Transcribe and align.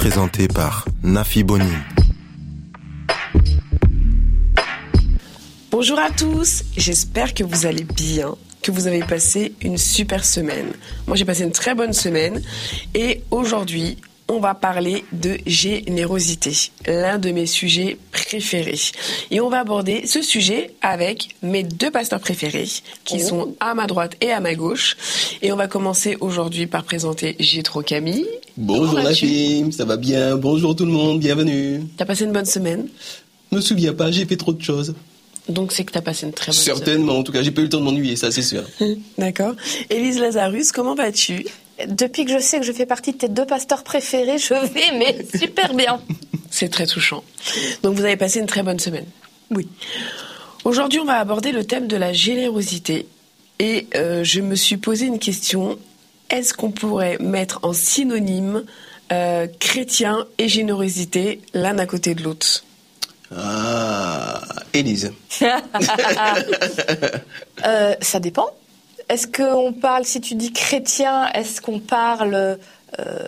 Présenté 0.00 0.48
par 0.48 0.86
Nafi 1.02 1.44
Boni. 1.44 1.74
Bonjour 5.70 5.98
à 5.98 6.08
tous, 6.08 6.64
j'espère 6.74 7.34
que 7.34 7.44
vous 7.44 7.66
allez 7.66 7.84
bien, 7.84 8.34
que 8.62 8.70
vous 8.70 8.86
avez 8.86 9.00
passé 9.00 9.52
une 9.60 9.76
super 9.76 10.24
semaine. 10.24 10.72
Moi 11.06 11.18
j'ai 11.18 11.26
passé 11.26 11.44
une 11.44 11.52
très 11.52 11.74
bonne 11.74 11.92
semaine 11.92 12.40
et 12.94 13.20
aujourd'hui 13.30 13.98
on 14.32 14.38
va 14.38 14.54
parler 14.54 15.04
de 15.12 15.38
générosité, 15.44 16.52
l'un 16.86 17.18
de 17.18 17.30
mes 17.32 17.46
sujets 17.46 17.98
préférés. 18.12 18.78
Et 19.32 19.40
on 19.40 19.50
va 19.50 19.58
aborder 19.60 20.06
ce 20.06 20.22
sujet 20.22 20.70
avec 20.82 21.30
mes 21.42 21.64
deux 21.64 21.90
pasteurs 21.90 22.20
préférés, 22.20 22.68
qui 23.04 23.16
Oh. 23.24 23.28
sont 23.28 23.56
à 23.58 23.74
ma 23.74 23.86
droite 23.88 24.12
et 24.20 24.30
à 24.30 24.38
ma 24.38 24.54
gauche. 24.54 24.96
Et 25.42 25.50
on 25.52 25.56
va 25.56 25.66
commencer 25.66 26.16
aujourd'hui 26.20 26.66
par 26.68 26.84
présenter 26.84 27.34
Gétro 27.40 27.82
Camille. 27.82 28.26
Bonjour 28.56 29.00
la 29.00 29.12
fille, 29.12 29.72
ça 29.72 29.84
va 29.84 29.96
bien? 29.96 30.36
Bonjour 30.36 30.76
tout 30.76 30.84
le 30.86 30.92
monde, 30.92 31.18
bienvenue. 31.18 31.82
T'as 31.96 32.04
passé 32.04 32.24
une 32.24 32.32
bonne 32.32 32.46
semaine, 32.46 32.86
Me 33.50 33.60
souviens 33.60 33.94
pas, 33.94 34.12
j'ai 34.12 34.26
fait 34.26 34.36
trop 34.36 34.52
de 34.52 34.62
choses. 34.62 34.94
donc 35.48 35.72
c'est 35.72 35.82
que 35.82 35.90
t'as 35.92 36.02
passé 36.02 36.26
une 36.26 36.32
très 36.32 36.52
bonne 36.52 36.60
Certainement, 36.60 37.18
en 37.18 37.22
tout 37.24 37.32
cas, 37.32 37.42
j'ai 37.42 37.50
pas 37.50 37.62
eu 37.62 37.64
le 37.64 37.70
temps 37.70 37.80
de 37.80 37.84
m'ennuyer, 37.84 38.14
ça 38.14 38.30
c'est 38.30 38.42
sûr. 38.42 38.62
D'accord. 39.18 39.54
Élise 39.90 40.20
Lazarus, 40.20 40.70
comment 40.70 40.94
vas-tu? 40.94 41.46
Depuis 41.86 42.24
que 42.24 42.32
je 42.32 42.38
sais 42.38 42.58
que 42.58 42.66
je 42.66 42.72
fais 42.72 42.86
partie 42.86 43.12
de 43.12 43.18
tes 43.18 43.28
deux 43.28 43.46
pasteurs 43.46 43.84
préférés, 43.84 44.38
je 44.38 44.54
vais 44.54 44.98
mais 44.98 45.16
super 45.38 45.74
bien. 45.74 46.00
C'est 46.50 46.68
très 46.68 46.86
touchant. 46.86 47.22
Donc 47.82 47.96
vous 47.96 48.04
avez 48.04 48.16
passé 48.16 48.40
une 48.40 48.46
très 48.46 48.62
bonne 48.62 48.78
semaine. 48.78 49.06
Oui. 49.50 49.68
Aujourd'hui, 50.64 51.00
on 51.00 51.04
va 51.04 51.18
aborder 51.18 51.52
le 51.52 51.64
thème 51.64 51.86
de 51.86 51.96
la 51.96 52.12
générosité. 52.12 53.06
Et 53.58 53.86
euh, 53.94 54.24
je 54.24 54.40
me 54.40 54.54
suis 54.54 54.76
posé 54.76 55.06
une 55.06 55.18
question. 55.18 55.78
Est-ce 56.28 56.54
qu'on 56.54 56.70
pourrait 56.70 57.18
mettre 57.20 57.60
en 57.62 57.72
synonyme 57.72 58.64
euh, 59.12 59.46
chrétien 59.58 60.26
et 60.38 60.48
générosité 60.48 61.40
l'un 61.54 61.78
à 61.78 61.86
côté 61.86 62.14
de 62.14 62.22
l'autre? 62.22 62.64
Ah, 63.34 64.40
Élise. 64.72 65.12
Euh, 67.62 67.94
ça 68.00 68.20
dépend. 68.20 68.48
Est-ce 69.10 69.26
qu'on 69.26 69.72
parle, 69.72 70.04
si 70.04 70.20
tu 70.20 70.36
dis 70.36 70.52
chrétien, 70.52 71.26
est-ce 71.32 71.60
qu'on 71.60 71.80
parle 71.80 72.58
euh, 73.00 73.26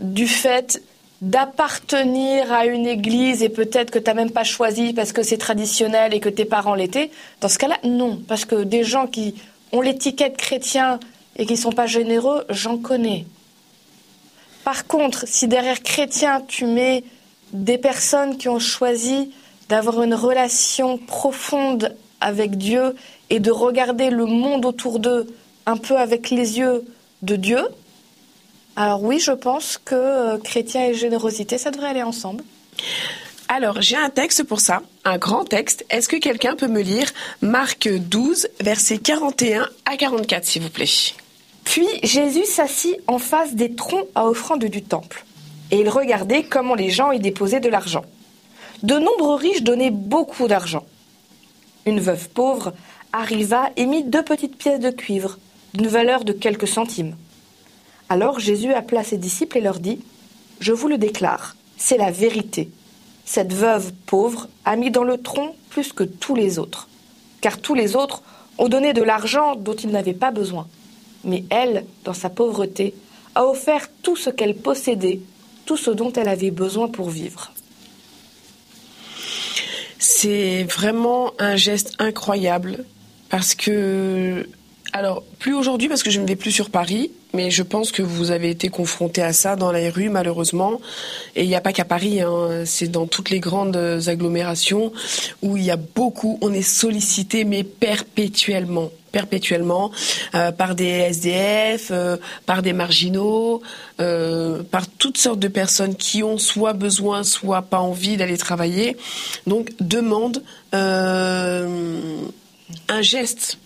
du 0.00 0.26
fait 0.26 0.82
d'appartenir 1.20 2.50
à 2.50 2.64
une 2.64 2.86
église 2.86 3.42
et 3.42 3.50
peut-être 3.50 3.90
que 3.90 3.98
tu 3.98 4.06
n'as 4.06 4.14
même 4.14 4.30
pas 4.30 4.44
choisi 4.44 4.94
parce 4.94 5.12
que 5.12 5.22
c'est 5.22 5.36
traditionnel 5.36 6.14
et 6.14 6.20
que 6.20 6.30
tes 6.30 6.46
parents 6.46 6.74
l'étaient? 6.74 7.10
Dans 7.42 7.48
ce 7.48 7.58
cas-là, 7.58 7.76
non. 7.84 8.18
Parce 8.26 8.46
que 8.46 8.64
des 8.64 8.84
gens 8.84 9.06
qui 9.06 9.34
ont 9.72 9.82
l'étiquette 9.82 10.38
chrétien 10.38 10.98
et 11.36 11.44
qui 11.44 11.52
ne 11.52 11.58
sont 11.58 11.72
pas 11.72 11.86
généreux, 11.86 12.46
j'en 12.48 12.78
connais. 12.78 13.26
Par 14.64 14.86
contre, 14.86 15.28
si 15.28 15.46
derrière 15.46 15.82
chrétien, 15.82 16.42
tu 16.48 16.64
mets 16.64 17.04
des 17.52 17.76
personnes 17.76 18.38
qui 18.38 18.48
ont 18.48 18.60
choisi 18.60 19.30
d'avoir 19.68 20.02
une 20.02 20.14
relation 20.14 20.96
profonde 20.96 21.94
avec 22.22 22.56
Dieu 22.56 22.94
et 23.30 23.40
de 23.40 23.50
regarder 23.50 24.10
le 24.10 24.26
monde 24.26 24.64
autour 24.64 24.98
d'eux 24.98 25.26
un 25.66 25.76
peu 25.76 25.96
avec 25.96 26.30
les 26.30 26.58
yeux 26.58 26.84
de 27.22 27.36
Dieu, 27.36 27.60
alors 28.76 29.02
oui, 29.02 29.18
je 29.18 29.32
pense 29.32 29.76
que 29.76 29.94
euh, 29.96 30.38
chrétien 30.38 30.86
et 30.86 30.94
générosité, 30.94 31.58
ça 31.58 31.72
devrait 31.72 31.88
aller 31.88 32.04
ensemble. 32.04 32.44
Alors, 33.48 33.82
j'ai 33.82 33.96
un 33.96 34.08
texte 34.08 34.44
pour 34.44 34.60
ça, 34.60 34.82
un 35.04 35.18
grand 35.18 35.44
texte. 35.44 35.84
Est-ce 35.90 36.08
que 36.08 36.16
quelqu'un 36.16 36.54
peut 36.54 36.68
me 36.68 36.80
lire 36.80 37.10
Marc 37.40 37.88
12, 37.88 38.46
versets 38.60 38.98
41 38.98 39.68
à 39.84 39.96
44, 39.96 40.44
s'il 40.44 40.62
vous 40.62 40.70
plaît? 40.70 40.86
Puis 41.64 41.88
Jésus 42.04 42.44
s'assit 42.44 42.96
en 43.08 43.18
face 43.18 43.54
des 43.54 43.74
troncs 43.74 44.06
à 44.14 44.26
offrande 44.26 44.64
du 44.64 44.82
temple, 44.82 45.24
et 45.72 45.80
il 45.80 45.88
regardait 45.88 46.44
comment 46.44 46.76
les 46.76 46.90
gens 46.90 47.10
y 47.10 47.18
déposaient 47.18 47.58
de 47.58 47.68
l'argent. 47.68 48.04
De 48.84 48.94
nombreux 48.94 49.34
riches 49.34 49.62
donnaient 49.62 49.90
beaucoup 49.90 50.46
d'argent. 50.46 50.86
Une 51.84 51.98
veuve 51.98 52.28
pauvre 52.28 52.74
arriva 53.12 53.70
et 53.76 53.86
mit 53.86 54.04
deux 54.04 54.22
petites 54.22 54.56
pièces 54.56 54.80
de 54.80 54.90
cuivre, 54.90 55.38
d'une 55.74 55.88
valeur 55.88 56.24
de 56.24 56.32
quelques 56.32 56.68
centimes. 56.68 57.16
Alors 58.08 58.38
Jésus 58.38 58.72
appela 58.72 59.04
ses 59.04 59.18
disciples 59.18 59.58
et 59.58 59.62
leur 59.62 59.80
dit 59.80 60.00
Je 60.60 60.72
vous 60.72 60.88
le 60.88 60.98
déclare, 60.98 61.56
c'est 61.76 61.98
la 61.98 62.10
vérité. 62.10 62.70
Cette 63.24 63.52
veuve 63.52 63.92
pauvre 64.06 64.48
a 64.64 64.76
mis 64.76 64.90
dans 64.90 65.04
le 65.04 65.20
tronc 65.20 65.54
plus 65.68 65.92
que 65.92 66.04
tous 66.04 66.34
les 66.34 66.58
autres, 66.58 66.88
car 67.40 67.58
tous 67.58 67.74
les 67.74 67.96
autres 67.96 68.22
ont 68.56 68.68
donné 68.68 68.92
de 68.92 69.02
l'argent 69.02 69.54
dont 69.54 69.74
ils 69.74 69.90
n'avaient 69.90 70.14
pas 70.14 70.30
besoin. 70.30 70.66
Mais 71.24 71.44
elle, 71.50 71.84
dans 72.04 72.14
sa 72.14 72.30
pauvreté, 72.30 72.94
a 73.34 73.44
offert 73.44 73.88
tout 74.02 74.16
ce 74.16 74.30
qu'elle 74.30 74.56
possédait, 74.56 75.20
tout 75.66 75.76
ce 75.76 75.90
dont 75.90 76.12
elle 76.12 76.28
avait 76.28 76.50
besoin 76.50 76.88
pour 76.88 77.10
vivre. 77.10 77.52
C'est 79.98 80.64
vraiment 80.64 81.32
un 81.38 81.56
geste 81.56 81.92
incroyable 81.98 82.84
parce 83.28 83.54
que, 83.54 84.48
alors, 84.92 85.22
plus 85.38 85.54
aujourd'hui 85.54 85.88
parce 85.88 86.02
que 86.02 86.10
je 86.10 86.20
ne 86.20 86.26
vais 86.26 86.36
plus 86.36 86.52
sur 86.52 86.70
Paris, 86.70 87.10
mais 87.34 87.50
je 87.50 87.62
pense 87.62 87.92
que 87.92 88.02
vous 88.02 88.30
avez 88.30 88.50
été 88.50 88.68
confronté 88.68 89.22
à 89.22 89.32
ça 89.32 89.54
dans 89.56 89.70
les 89.70 89.90
rues, 89.90 90.08
malheureusement. 90.08 90.80
Et 91.36 91.42
il 91.42 91.48
n'y 91.48 91.54
a 91.54 91.60
pas 91.60 91.72
qu'à 91.72 91.84
Paris, 91.84 92.22
hein, 92.22 92.62
c'est 92.64 92.88
dans 92.88 93.06
toutes 93.06 93.30
les 93.30 93.40
grandes 93.40 93.76
agglomérations 94.06 94.92
où 95.42 95.56
il 95.56 95.64
y 95.64 95.70
a 95.70 95.76
beaucoup, 95.76 96.38
on 96.40 96.52
est 96.52 96.62
sollicité, 96.62 97.44
mais 97.44 97.64
perpétuellement 97.64 98.90
perpétuellement 99.12 99.90
euh, 100.34 100.52
par 100.52 100.74
des 100.74 100.86
SDF, 100.86 101.88
euh, 101.90 102.16
par 102.46 102.62
des 102.62 102.72
marginaux, 102.72 103.62
euh, 104.00 104.62
par 104.62 104.86
toutes 104.86 105.18
sortes 105.18 105.38
de 105.38 105.48
personnes 105.48 105.94
qui 105.94 106.22
ont 106.22 106.38
soit 106.38 106.72
besoin, 106.72 107.22
soit 107.24 107.62
pas 107.62 107.78
envie 107.78 108.16
d'aller 108.16 108.38
travailler. 108.38 108.96
Donc 109.46 109.70
demandent 109.80 110.42
euh, 110.74 112.20
un 112.88 113.02
geste 113.02 113.58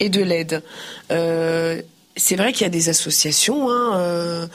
et 0.00 0.08
de 0.08 0.22
l'aide. 0.22 0.62
Euh, 1.10 1.80
c'est 2.16 2.36
vrai 2.36 2.52
qu'il 2.52 2.62
y 2.62 2.66
a 2.66 2.70
des 2.70 2.88
associations 2.88 3.70
hein, 3.70 3.96
euh, 3.96 4.46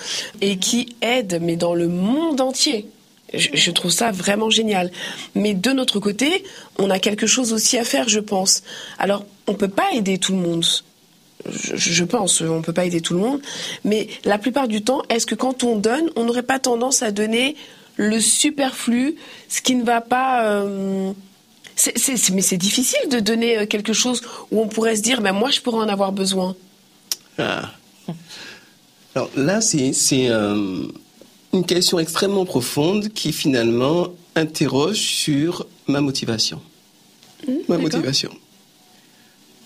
et 0.41 0.57
qui 0.57 0.95
aident, 1.01 1.39
mais 1.41 1.55
dans 1.55 1.73
le 1.73 1.87
monde 1.87 2.41
entier. 2.41 2.87
Je, 3.33 3.71
trouve 3.71 3.91
ça 3.91 4.11
vraiment 4.11 4.49
génial. 4.49 4.89
Mais 5.35 5.53
de 5.53 5.71
notre 5.71 5.99
côté, 5.99 6.45
on 6.77 6.89
a 6.89 6.97
quelque 6.97 7.27
chose 7.27 7.51
aussi 7.51 7.77
à 7.77 7.83
faire, 7.83 8.07
je 8.07 8.21
pense. 8.21 8.63
Alors, 8.99 9.25
on 9.47 9.53
peut 9.53 9.67
pas 9.67 9.91
aider 9.93 10.17
tout 10.17 10.31
le 10.31 10.37
monde. 10.37 10.65
Je, 11.45 12.03
pense, 12.05 12.39
on 12.39 12.61
peut 12.61 12.71
pas 12.71 12.85
aider 12.85 13.01
tout 13.01 13.15
le 13.15 13.19
monde. 13.19 13.41
Mais 13.83 14.07
la 14.23 14.37
plupart 14.37 14.69
du 14.69 14.81
temps, 14.81 15.01
est-ce 15.09 15.25
que 15.25 15.35
quand 15.35 15.65
on 15.65 15.75
donne, 15.75 16.09
on 16.15 16.23
n'aurait 16.23 16.41
pas 16.41 16.59
tendance 16.59 17.03
à 17.03 17.11
donner 17.11 17.57
le 17.97 18.21
superflu, 18.21 19.15
ce 19.49 19.61
qui 19.61 19.75
ne 19.75 19.83
va 19.83 19.99
pas. 19.99 20.45
euh, 20.45 21.11
c'est- 21.77 22.29
mais 22.31 22.41
c'est 22.41 22.57
difficile 22.57 23.09
de 23.09 23.19
donner 23.19 23.59
euh, 23.59 23.65
quelque 23.65 23.93
chose 23.93 24.21
où 24.51 24.61
on 24.61 24.67
pourrait 24.67 24.95
se 24.95 25.01
dire, 25.01 25.21
ben 25.21 25.31
moi, 25.33 25.49
je 25.51 25.61
pourrais 25.61 25.83
en 25.85 25.89
avoir 25.89 26.11
besoin. 26.11 26.55
Ah. 27.37 27.71
Alors 29.15 29.29
là, 29.35 29.61
c'est 29.61 29.93
c'est, 29.93 30.29
euh, 30.29 30.83
une 31.53 31.65
question 31.65 31.99
extrêmement 31.99 32.45
profonde 32.45 33.09
qui 33.09 33.31
finalement 33.31 34.07
interroge 34.35 34.97
sur 34.97 35.65
ma 35.87 36.01
motivation. 36.01 36.61
ma 37.47 37.53
d'accord. 37.77 37.81
motivation. 37.81 38.31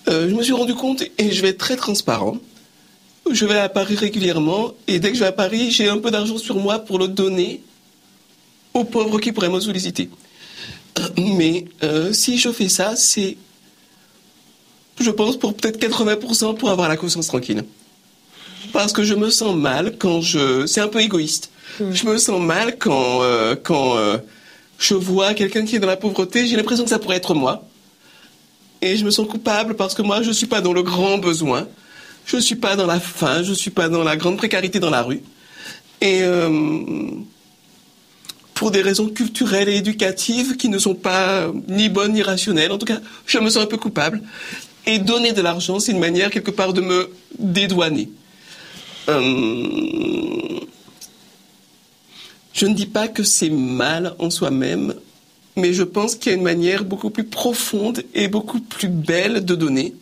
Euh, 0.07 0.29
je 0.29 0.35
me 0.35 0.43
suis 0.43 0.53
rendu 0.53 0.73
compte, 0.75 1.03
et 1.17 1.31
je 1.31 1.41
vais 1.41 1.49
être 1.49 1.57
très 1.57 1.75
transparent, 1.75 2.37
je 3.29 3.45
vais 3.45 3.57
à 3.59 3.69
Paris 3.69 3.95
régulièrement, 3.95 4.71
et 4.87 4.99
dès 4.99 5.09
que 5.09 5.15
je 5.15 5.19
vais 5.21 5.27
à 5.27 5.31
Paris, 5.31 5.71
j'ai 5.71 5.87
un 5.89 5.97
peu 5.99 6.11
d'argent 6.11 6.37
sur 6.37 6.55
moi 6.55 6.79
pour 6.79 6.97
le 6.99 7.07
donner 7.07 7.61
aux 8.73 8.83
pauvres 8.83 9.19
qui 9.19 9.31
pourraient 9.31 9.49
me 9.49 9.59
solliciter. 9.59 10.09
Mais 11.35 11.65
euh, 11.83 12.13
si 12.13 12.37
je 12.37 12.51
fais 12.51 12.69
ça, 12.69 12.95
c'est, 12.95 13.37
je 14.99 15.11
pense, 15.11 15.37
pour 15.37 15.53
peut-être 15.55 15.79
80% 15.79 16.57
pour 16.57 16.69
avoir 16.69 16.89
la 16.89 16.97
conscience 16.97 17.27
tranquille. 17.27 17.63
Parce 18.73 18.93
que 18.93 19.03
je 19.03 19.13
me 19.13 19.29
sens 19.29 19.55
mal 19.55 19.97
quand 19.97 20.21
je... 20.21 20.65
C'est 20.65 20.81
un 20.81 20.87
peu 20.87 21.01
égoïste. 21.01 21.51
Je 21.79 22.05
me 22.05 22.17
sens 22.17 22.39
mal 22.39 22.77
quand, 22.77 23.23
euh, 23.23 23.55
quand 23.61 23.97
euh, 23.97 24.17
je 24.77 24.93
vois 24.93 25.33
quelqu'un 25.33 25.65
qui 25.65 25.75
est 25.75 25.79
dans 25.79 25.87
la 25.87 25.97
pauvreté, 25.97 26.45
j'ai 26.47 26.55
l'impression 26.55 26.83
que 26.83 26.89
ça 26.89 26.99
pourrait 26.99 27.17
être 27.17 27.33
moi. 27.33 27.67
Et 28.81 28.97
je 28.97 29.05
me 29.05 29.11
sens 29.11 29.27
coupable 29.27 29.75
parce 29.75 29.93
que 29.93 30.01
moi, 30.01 30.21
je 30.21 30.29
ne 30.29 30.33
suis 30.33 30.47
pas 30.47 30.61
dans 30.61 30.73
le 30.73 30.83
grand 30.83 31.17
besoin. 31.17 31.67
Je 32.25 32.35
ne 32.35 32.41
suis 32.41 32.55
pas 32.55 32.75
dans 32.75 32.85
la 32.85 32.99
faim, 32.99 33.41
je 33.43 33.49
ne 33.49 33.55
suis 33.55 33.71
pas 33.71 33.89
dans 33.89 34.03
la 34.03 34.15
grande 34.15 34.37
précarité 34.37 34.79
dans 34.79 34.89
la 34.89 35.01
rue. 35.01 35.21
Et 36.01 36.21
pour 38.61 38.69
des 38.69 38.83
raisons 38.83 39.09
culturelles 39.09 39.69
et 39.69 39.77
éducatives 39.77 40.55
qui 40.55 40.69
ne 40.69 40.77
sont 40.77 40.93
pas 40.93 41.51
ni 41.67 41.89
bonnes 41.89 42.13
ni 42.13 42.21
rationnelles. 42.21 42.71
En 42.71 42.77
tout 42.77 42.85
cas, 42.85 43.01
je 43.25 43.39
me 43.39 43.49
sens 43.49 43.63
un 43.63 43.65
peu 43.65 43.77
coupable. 43.77 44.21
Et 44.85 44.99
donner 44.99 45.33
de 45.33 45.41
l'argent, 45.41 45.79
c'est 45.79 45.93
une 45.93 45.99
manière 45.99 46.29
quelque 46.29 46.51
part 46.51 46.71
de 46.71 46.81
me 46.81 47.09
dédouaner. 47.39 48.11
Euh, 49.09 50.59
je 52.53 52.67
ne 52.67 52.75
dis 52.75 52.85
pas 52.85 53.07
que 53.07 53.23
c'est 53.23 53.49
mal 53.49 54.13
en 54.19 54.29
soi-même, 54.29 54.93
mais 55.55 55.73
je 55.73 55.81
pense 55.81 56.13
qu'il 56.13 56.31
y 56.31 56.35
a 56.35 56.37
une 56.37 56.43
manière 56.43 56.83
beaucoup 56.83 57.09
plus 57.09 57.23
profonde 57.23 58.03
et 58.13 58.27
beaucoup 58.27 58.59
plus 58.59 58.89
belle 58.89 59.43
de 59.43 59.55
donner. 59.55 59.95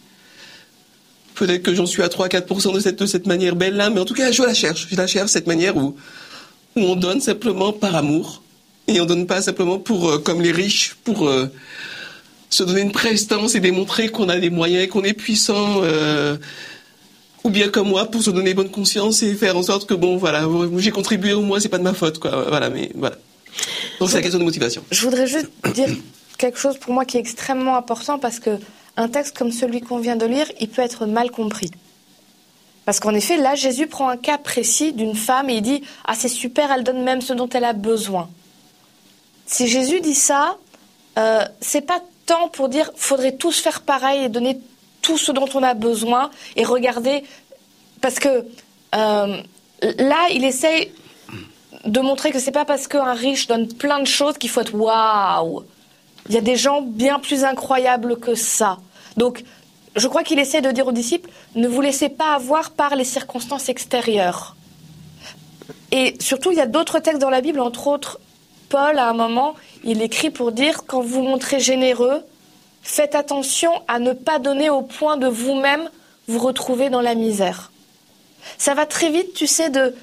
Peut-être 1.35 1.63
que 1.63 1.73
j'en 1.73 1.85
suis 1.85 2.03
à 2.03 2.09
3-4% 2.09 2.73
de 2.73 2.81
cette, 2.81 2.99
de 2.99 3.05
cette 3.05 3.25
manière 3.25 3.55
belle-là, 3.55 3.89
mais 3.89 4.01
en 4.01 4.05
tout 4.05 4.15
cas, 4.15 4.33
je 4.33 4.43
la 4.43 4.53
cherche. 4.53 4.89
Je 4.91 4.97
la 4.97 5.07
cherche, 5.07 5.31
cette 5.31 5.47
manière 5.47 5.77
où, 5.77 5.95
où 6.75 6.81
on 6.81 6.97
donne 6.97 7.21
simplement 7.21 7.71
par 7.71 7.95
amour, 7.95 8.43
et 8.89 8.99
on 8.99 9.05
donne 9.05 9.27
pas 9.27 9.41
simplement 9.41 9.77
pour, 9.77 10.09
euh, 10.09 10.17
comme 10.17 10.41
les 10.41 10.51
riches, 10.51 10.95
pour 11.03 11.27
euh, 11.27 11.47
se 12.49 12.63
donner 12.63 12.81
une 12.81 12.91
prestance 12.91 13.55
et 13.55 13.59
démontrer 13.59 14.09
qu'on 14.09 14.29
a 14.29 14.37
des 14.39 14.49
moyens, 14.49 14.89
qu'on 14.89 15.03
est 15.03 15.13
puissant, 15.13 15.81
euh, 15.83 16.37
ou 17.43 17.51
bien 17.51 17.69
comme 17.69 17.89
moi 17.89 18.05
pour 18.05 18.23
se 18.23 18.31
donner 18.31 18.53
bonne 18.53 18.71
conscience 18.71 19.21
et 19.21 19.35
faire 19.35 19.55
en 19.55 19.63
sorte 19.63 19.87
que 19.87 19.93
bon, 19.93 20.17
voilà, 20.17 20.47
j'ai 20.77 20.91
contribué 20.91 21.33
au 21.33 21.41
moins, 21.41 21.59
c'est 21.59 21.69
pas 21.69 21.77
de 21.77 21.83
ma 21.83 21.93
faute, 21.93 22.19
quoi. 22.19 22.45
Voilà, 22.49 22.69
mais 22.69 22.91
voilà. 22.95 23.17
Donc 23.99 24.09
c'est 24.09 24.15
la 24.15 24.21
question 24.21 24.39
de 24.39 24.43
motivation. 24.43 24.83
Je 24.91 25.01
voudrais 25.01 25.27
juste 25.27 25.49
dire 25.73 25.89
quelque 26.37 26.57
chose 26.57 26.77
pour 26.77 26.93
moi 26.93 27.05
qui 27.05 27.17
est 27.17 27.19
extrêmement 27.19 27.77
important 27.77 28.17
parce 28.17 28.39
que 28.39 28.57
un 28.97 29.07
texte 29.07 29.37
comme 29.37 29.51
celui 29.51 29.81
qu'on 29.81 29.99
vient 29.99 30.15
de 30.15 30.25
lire, 30.25 30.47
il 30.59 30.67
peut 30.67 30.81
être 30.81 31.05
mal 31.05 31.31
compris. 31.31 31.71
Parce 32.85 32.99
qu'en 32.99 33.13
effet, 33.13 33.37
là, 33.37 33.53
Jésus 33.53 33.85
prend 33.85 34.09
un 34.09 34.17
cas 34.17 34.39
précis 34.39 34.93
d'une 34.93 35.15
femme 35.15 35.49
et 35.49 35.57
il 35.57 35.61
dit 35.61 35.83
Ah, 36.05 36.15
c'est 36.17 36.27
super, 36.27 36.71
elle 36.71 36.83
donne 36.83 37.03
même 37.03 37.21
ce 37.21 37.33
dont 37.33 37.47
elle 37.49 37.65
a 37.65 37.73
besoin. 37.73 38.29
Si 39.49 39.67
Jésus 39.67 39.99
dit 39.99 40.13
ça, 40.13 40.57
euh, 41.17 41.43
c'est 41.59 41.81
pas 41.81 42.01
tant 42.27 42.49
pour 42.49 42.69
dire 42.69 42.91
faudrait 42.95 43.35
tous 43.35 43.59
faire 43.59 43.81
pareil 43.81 44.25
et 44.25 44.29
donner 44.29 44.59
tout 45.01 45.17
ce 45.17 45.31
dont 45.31 45.47
on 45.55 45.63
a 45.63 45.73
besoin 45.73 46.29
et 46.55 46.63
regarder. 46.63 47.23
Parce 47.99 48.19
que 48.19 48.45
euh, 48.93 49.41
là, 49.81 50.27
il 50.31 50.45
essaye 50.45 50.91
de 51.83 51.99
montrer 51.99 52.31
que 52.31 52.37
c'est 52.37 52.51
pas 52.51 52.63
parce 52.63 52.87
qu'un 52.87 53.13
riche 53.13 53.47
donne 53.47 53.67
plein 53.67 53.99
de 53.99 54.05
choses 54.05 54.37
qu'il 54.37 54.51
faut 54.51 54.61
être 54.61 54.75
waouh. 54.75 55.63
Il 56.27 56.35
y 56.35 56.37
a 56.37 56.41
des 56.41 56.55
gens 56.55 56.83
bien 56.83 57.17
plus 57.17 57.43
incroyables 57.43 58.19
que 58.19 58.35
ça. 58.35 58.77
Donc, 59.17 59.43
je 59.95 60.07
crois 60.07 60.21
qu'il 60.21 60.37
essaie 60.37 60.61
de 60.61 60.69
dire 60.69 60.85
aux 60.85 60.91
disciples 60.91 61.31
ne 61.55 61.67
vous 61.67 61.81
laissez 61.81 62.09
pas 62.09 62.35
avoir 62.35 62.69
par 62.69 62.95
les 62.95 63.03
circonstances 63.03 63.67
extérieures. 63.67 64.55
Et 65.91 66.15
surtout, 66.19 66.51
il 66.51 66.59
y 66.59 66.61
a 66.61 66.67
d'autres 66.67 66.99
textes 66.99 67.19
dans 67.19 67.31
la 67.31 67.41
Bible, 67.41 67.59
entre 67.59 67.87
autres, 67.87 68.19
Paul, 68.69 68.97
à 68.99 69.09
un 69.09 69.13
moment, 69.13 69.55
il 69.83 70.01
écrit 70.01 70.29
pour 70.29 70.51
dire 70.51 70.85
quand 70.85 71.01
vous 71.01 71.23
montrez 71.23 71.59
généreux, 71.59 72.23
faites 72.81 73.15
attention 73.15 73.71
à 73.87 73.99
ne 73.99 74.13
pas 74.13 74.39
donner 74.39 74.69
au 74.69 74.81
point 74.81 75.17
de 75.17 75.27
vous-même 75.27 75.89
vous 76.27 76.39
retrouver 76.39 76.89
dans 76.89 77.01
la 77.01 77.15
misère. 77.15 77.71
Ça 78.57 78.73
va 78.73 78.85
très 78.85 79.09
vite, 79.09 79.33
tu 79.33 79.47
sais, 79.47 79.69
de 79.69 79.95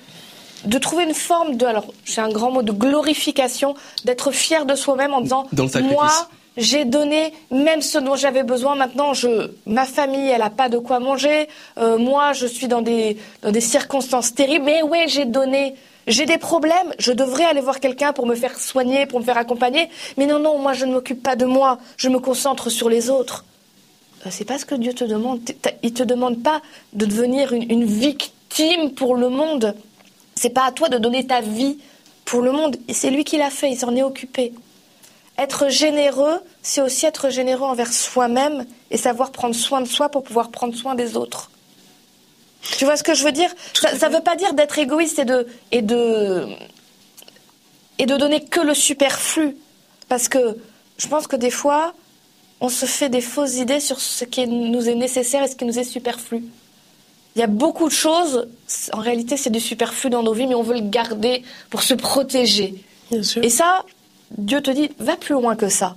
de 0.64 0.78
trouver 0.78 1.04
une 1.04 1.14
forme 1.14 1.56
de, 1.56 1.64
alors 1.66 1.86
j'ai 2.04 2.20
un 2.20 2.28
grand 2.28 2.50
mot, 2.50 2.62
de 2.62 2.72
glorification, 2.72 3.74
d'être 4.04 4.32
fier 4.32 4.66
de 4.66 4.74
soi-même 4.74 5.14
en 5.14 5.20
disant, 5.20 5.46
moi, 5.82 6.10
j'ai 6.56 6.84
donné 6.84 7.32
même 7.50 7.82
ce 7.82 7.98
dont 7.98 8.16
j'avais 8.16 8.42
besoin. 8.42 8.74
Maintenant, 8.74 9.14
je, 9.14 9.50
ma 9.66 9.84
famille, 9.84 10.28
elle 10.28 10.40
n'a 10.40 10.50
pas 10.50 10.68
de 10.68 10.78
quoi 10.78 10.98
manger. 10.98 11.48
Euh, 11.78 11.98
moi, 11.98 12.32
je 12.32 12.46
suis 12.46 12.66
dans 12.66 12.82
des, 12.82 13.16
dans 13.42 13.52
des 13.52 13.60
circonstances 13.60 14.34
terribles. 14.34 14.64
Mais 14.64 14.82
oui, 14.82 15.04
j'ai 15.06 15.24
donné. 15.24 15.74
J'ai 16.06 16.25
des 16.25 16.38
problèmes. 16.38 16.94
Je 16.99 17.12
devrais 17.12 17.44
aller 17.44 17.61
voir 17.61 17.81
quelqu'un 17.81 18.12
pour 18.12 18.26
me 18.26 18.35
faire 18.35 18.58
soigner, 18.58 19.06
pour 19.06 19.20
me 19.20 19.25
faire 19.25 19.38
accompagner. 19.38 19.88
Mais 20.17 20.26
non, 20.26 20.38
non, 20.38 20.58
moi, 20.58 20.73
je 20.73 20.85
ne 20.85 20.93
m'occupe 20.93 21.23
pas 21.23 21.37
de 21.37 21.44
moi. 21.44 21.79
Je 21.97 22.08
me 22.08 22.19
concentre 22.19 22.70
sur 22.70 22.88
les 22.88 23.11
autres. 23.11 23.44
Euh, 24.25 24.31
c'est 24.31 24.44
pas 24.44 24.58
ce 24.58 24.64
que 24.64 24.75
Dieu 24.75 24.94
te 24.94 25.05
demande. 25.05 25.41
Il 25.82 25.93
te 25.93 26.03
demande 26.03 26.43
pas 26.43 26.62
de 26.93 27.06
devenir 27.06 27.53
une, 27.53 27.70
une 27.70 27.85
victime 27.85 28.93
pour 28.93 29.17
le 29.17 29.29
monde. 29.29 29.75
C'est 30.35 30.50
pas 30.50 30.67
à 30.67 30.73
toi 30.73 30.88
de 30.88 30.99
donner 30.99 31.26
ta 31.26 31.41
vie 31.41 31.79
pour 32.25 32.43
le 32.43 32.52
monde. 32.52 32.76
C'est 32.91 33.11
lui 33.11 33.25
qui 33.25 33.38
l'a 33.38 33.50
fait, 33.50 33.70
il 33.70 33.76
s'en 33.76 33.94
est 33.97 34.02
occupé. 34.02 34.52
Être 35.38 35.69
généreux, 35.69 36.41
c'est 36.62 36.81
aussi 36.81 37.05
être 37.05 37.31
généreux 37.31 37.67
envers 37.67 37.93
soi-même 37.93 38.64
et 38.91 38.97
savoir 38.97 39.32
prendre 39.32 39.55
soin 39.55 39.81
de 39.81 39.87
soi 39.87 40.09
pour 40.09 40.23
pouvoir 40.23 40.50
prendre 40.50 40.75
soin 40.75 40.94
des 40.94 41.17
autres. 41.17 41.50
Tu 42.78 42.84
vois 42.84 42.96
ce 42.96 43.02
que 43.02 43.14
je 43.14 43.24
veux 43.24 43.32
dire? 43.32 43.50
Ça 43.74 44.08
ne 44.08 44.14
veut 44.14 44.22
pas 44.22 44.36
dire 44.36 44.54
d'être 44.54 44.78
égoïste 44.78 45.18
et 45.18 45.24
de, 45.24 45.46
et, 45.72 45.82
de, 45.82 46.46
et 47.98 48.06
de 48.06 48.16
donner 48.16 48.44
que 48.44 48.60
le 48.60 48.74
superflu. 48.74 49.56
Parce 50.08 50.28
que 50.28 50.56
je 50.98 51.06
pense 51.08 51.26
que 51.26 51.36
des 51.36 51.50
fois, 51.50 51.94
on 52.60 52.68
se 52.68 52.86
fait 52.86 53.08
des 53.08 53.20
fausses 53.20 53.56
idées 53.56 53.80
sur 53.80 54.00
ce 54.00 54.24
qui 54.24 54.46
nous 54.46 54.88
est 54.88 54.94
nécessaire 54.94 55.42
et 55.42 55.48
ce 55.48 55.56
qui 55.56 55.64
nous 55.64 55.78
est 55.78 55.84
superflu. 55.84 56.44
Il 57.34 57.40
y 57.40 57.42
a 57.42 57.48
beaucoup 57.48 57.88
de 57.88 57.92
choses, 57.92 58.48
en 58.94 59.00
réalité 59.00 59.36
c'est 59.36 59.50
du 59.50 59.60
superflu 59.60 60.08
dans 60.08 60.22
nos 60.22 60.32
vies, 60.32 60.46
mais 60.46 60.54
on 60.54 60.62
veut 60.62 60.76
le 60.76 60.88
garder 60.88 61.42
pour 61.68 61.82
se 61.82 61.92
protéger. 61.92 62.74
Et 63.12 63.50
ça, 63.50 63.84
Dieu 64.38 64.62
te 64.62 64.70
dit, 64.70 64.90
va 64.98 65.16
plus 65.16 65.34
loin 65.34 65.54
que 65.54 65.68
ça. 65.68 65.96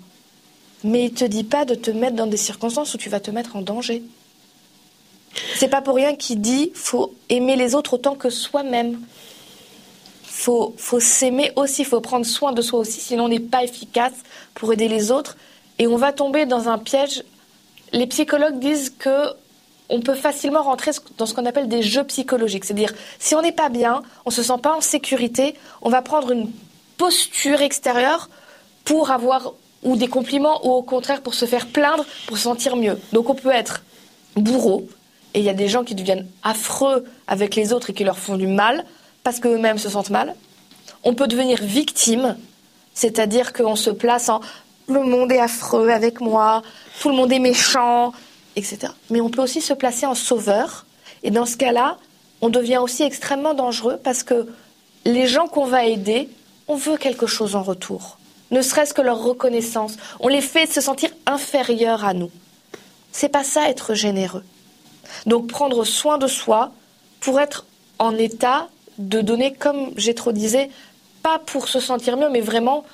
Mais 0.83 1.05
il 1.05 1.13
te 1.13 1.23
dit 1.23 1.45
pas 1.45 1.63
de 1.63 1.75
te 1.75 1.91
mettre 1.91 2.15
dans 2.17 2.27
des 2.27 2.37
circonstances 2.37 2.93
où 2.93 2.97
tu 2.97 3.09
vas 3.09 3.21
te 3.21 3.31
mettre 3.31 3.55
en 3.55 3.61
danger. 3.61 4.03
C'est 5.55 5.67
pas 5.67 5.81
pour 5.81 5.95
rien 5.95 6.15
qu'il 6.15 6.41
dit, 6.41 6.71
faut 6.73 7.13
aimer 7.29 7.55
les 7.55 7.75
autres 7.75 7.95
autant 7.95 8.15
que 8.15 8.29
soi-même. 8.29 8.99
Faut, 10.23 10.73
faut 10.77 10.99
s'aimer 10.99 11.51
aussi, 11.55 11.83
faut 11.83 11.99
prendre 11.99 12.25
soin 12.25 12.53
de 12.53 12.61
soi 12.61 12.79
aussi, 12.79 13.01
sinon 13.01 13.25
on 13.25 13.29
n'est 13.29 13.39
pas 13.39 13.63
efficace 13.63 14.13
pour 14.53 14.71
aider 14.71 14.87
les 14.87 15.11
autres. 15.11 15.35
Et 15.79 15.87
on 15.87 15.97
va 15.97 16.13
tomber 16.13 16.45
dans 16.45 16.69
un 16.69 16.77
piège. 16.77 17.23
Les 17.91 18.07
psychologues 18.07 18.59
disent 18.59 18.93
que 18.97 19.33
on 19.89 20.01
peut 20.01 20.15
facilement 20.15 20.61
rentrer 20.61 20.91
dans 21.17 21.25
ce 21.25 21.33
qu'on 21.33 21.45
appelle 21.45 21.67
des 21.67 21.81
jeux 21.81 22.03
psychologiques. 22.03 22.63
C'est-à-dire, 22.63 22.93
si 23.17 23.33
on 23.33 23.41
n'est 23.41 23.51
pas 23.51 23.69
bien, 23.69 24.03
on 24.25 24.29
ne 24.29 24.33
se 24.33 24.43
sent 24.43 24.59
pas 24.61 24.75
en 24.75 24.81
sécurité, 24.81 25.55
on 25.81 25.89
va 25.89 26.03
prendre 26.03 26.31
une 26.31 26.51
posture 26.97 27.61
extérieure 27.61 28.29
pour 28.85 29.09
avoir 29.09 29.53
ou 29.83 29.95
des 29.95 30.07
compliments 30.07 30.65
ou 30.65 30.71
au 30.71 30.83
contraire 30.83 31.21
pour 31.21 31.33
se 31.33 31.45
faire 31.45 31.67
plaindre, 31.67 32.05
pour 32.27 32.37
se 32.37 32.43
sentir 32.43 32.75
mieux. 32.75 32.99
Donc 33.13 33.29
on 33.29 33.35
peut 33.35 33.51
être 33.51 33.83
bourreau, 34.35 34.87
et 35.33 35.39
il 35.39 35.45
y 35.45 35.49
a 35.49 35.53
des 35.53 35.67
gens 35.67 35.83
qui 35.83 35.95
deviennent 35.95 36.27
affreux 36.43 37.05
avec 37.27 37.55
les 37.55 37.73
autres 37.73 37.91
et 37.91 37.93
qui 37.93 38.03
leur 38.03 38.17
font 38.17 38.35
du 38.35 38.47
mal 38.47 38.85
parce 39.23 39.39
qu'eux-mêmes 39.39 39.77
se 39.77 39.89
sentent 39.89 40.09
mal. 40.09 40.35
On 41.03 41.13
peut 41.13 41.27
devenir 41.27 41.61
victime, 41.61 42.35
c'est-à-dire 42.93 43.53
qu'on 43.53 43.75
se 43.75 43.89
place 43.89 44.29
en 44.29 44.41
le 44.87 45.03
monde 45.03 45.31
est 45.31 45.39
affreux 45.39 45.89
avec 45.89 46.19
moi, 46.19 46.63
tout 46.99 47.09
le 47.09 47.15
monde 47.15 47.31
est 47.31 47.39
méchant, 47.39 48.11
etc. 48.55 48.91
Mais 49.09 49.21
on 49.21 49.29
peut 49.29 49.41
aussi 49.41 49.61
se 49.61 49.73
placer 49.73 50.05
en 50.05 50.15
sauveur. 50.15 50.85
Et 51.23 51.31
dans 51.31 51.45
ce 51.45 51.57
cas-là, 51.57 51.97
on 52.41 52.49
devient 52.49 52.77
aussi 52.77 53.03
extrêmement 53.03 53.53
dangereux 53.53 53.99
parce 54.03 54.23
que 54.23 54.47
les 55.05 55.27
gens 55.27 55.47
qu'on 55.47 55.65
va 55.65 55.85
aider, 55.85 56.29
on 56.67 56.75
veut 56.75 56.97
quelque 56.97 57.27
chose 57.27 57.55
en 57.55 57.61
retour. 57.61 58.17
Ne 58.51 58.61
serait-ce 58.61 58.93
que 58.93 59.01
leur 59.01 59.21
reconnaissance. 59.21 59.97
On 60.19 60.27
les 60.27 60.41
fait 60.41 60.65
se 60.65 60.81
sentir 60.81 61.09
inférieurs 61.27 62.03
à 62.03 62.13
nous. 62.13 62.31
C'est 63.11 63.29
pas 63.29 63.43
ça 63.43 63.69
être 63.69 63.93
généreux. 63.93 64.43
Donc 65.25 65.47
prendre 65.47 65.83
soin 65.83 66.17
de 66.17 66.27
soi 66.27 66.71
pour 67.19 67.39
être 67.39 67.65
en 67.99 68.15
état 68.15 68.67
de 68.97 69.21
donner, 69.21 69.53
comme 69.53 69.91
j'ai 69.95 70.13
trop 70.13 70.31
disais, 70.31 70.69
pas 71.23 71.39
pour 71.39 71.67
se 71.67 71.79
sentir 71.79 72.17
mieux, 72.17 72.29
mais 72.29 72.41
vraiment 72.41 72.85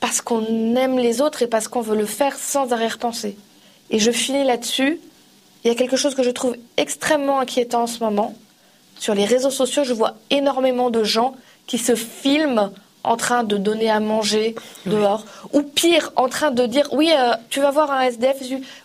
parce 0.00 0.20
qu'on 0.20 0.76
aime 0.76 0.98
les 0.98 1.20
autres 1.20 1.42
et 1.42 1.46
parce 1.46 1.68
qu'on 1.68 1.80
veut 1.80 1.96
le 1.96 2.06
faire 2.06 2.36
sans 2.36 2.72
arrière-pensée. 2.72 3.36
Et 3.90 3.98
je 3.98 4.10
finis 4.10 4.44
là-dessus. 4.44 5.00
Il 5.64 5.68
y 5.68 5.70
a 5.70 5.74
quelque 5.74 5.96
chose 5.96 6.14
que 6.14 6.22
je 6.22 6.30
trouve 6.30 6.56
extrêmement 6.76 7.40
inquiétant 7.40 7.82
en 7.82 7.86
ce 7.86 8.02
moment. 8.02 8.34
Sur 8.98 9.14
les 9.14 9.24
réseaux 9.24 9.50
sociaux, 9.50 9.84
je 9.84 9.92
vois 9.92 10.14
énormément 10.30 10.90
de 10.90 11.02
gens 11.02 11.34
qui 11.66 11.78
se 11.78 11.94
filment 11.94 12.70
en 13.04 13.16
train 13.16 13.44
de 13.44 13.56
donner 13.56 13.88
à 13.88 14.00
manger 14.00 14.54
dehors. 14.84 15.24
Ou 15.52 15.62
pire, 15.62 16.12
en 16.16 16.28
train 16.28 16.50
de 16.50 16.66
dire 16.66 16.88
Oui, 16.92 17.12
euh, 17.16 17.34
tu 17.50 17.60
vas 17.60 17.70
voir 17.70 17.90
un 17.90 18.02
SDF. 18.02 18.38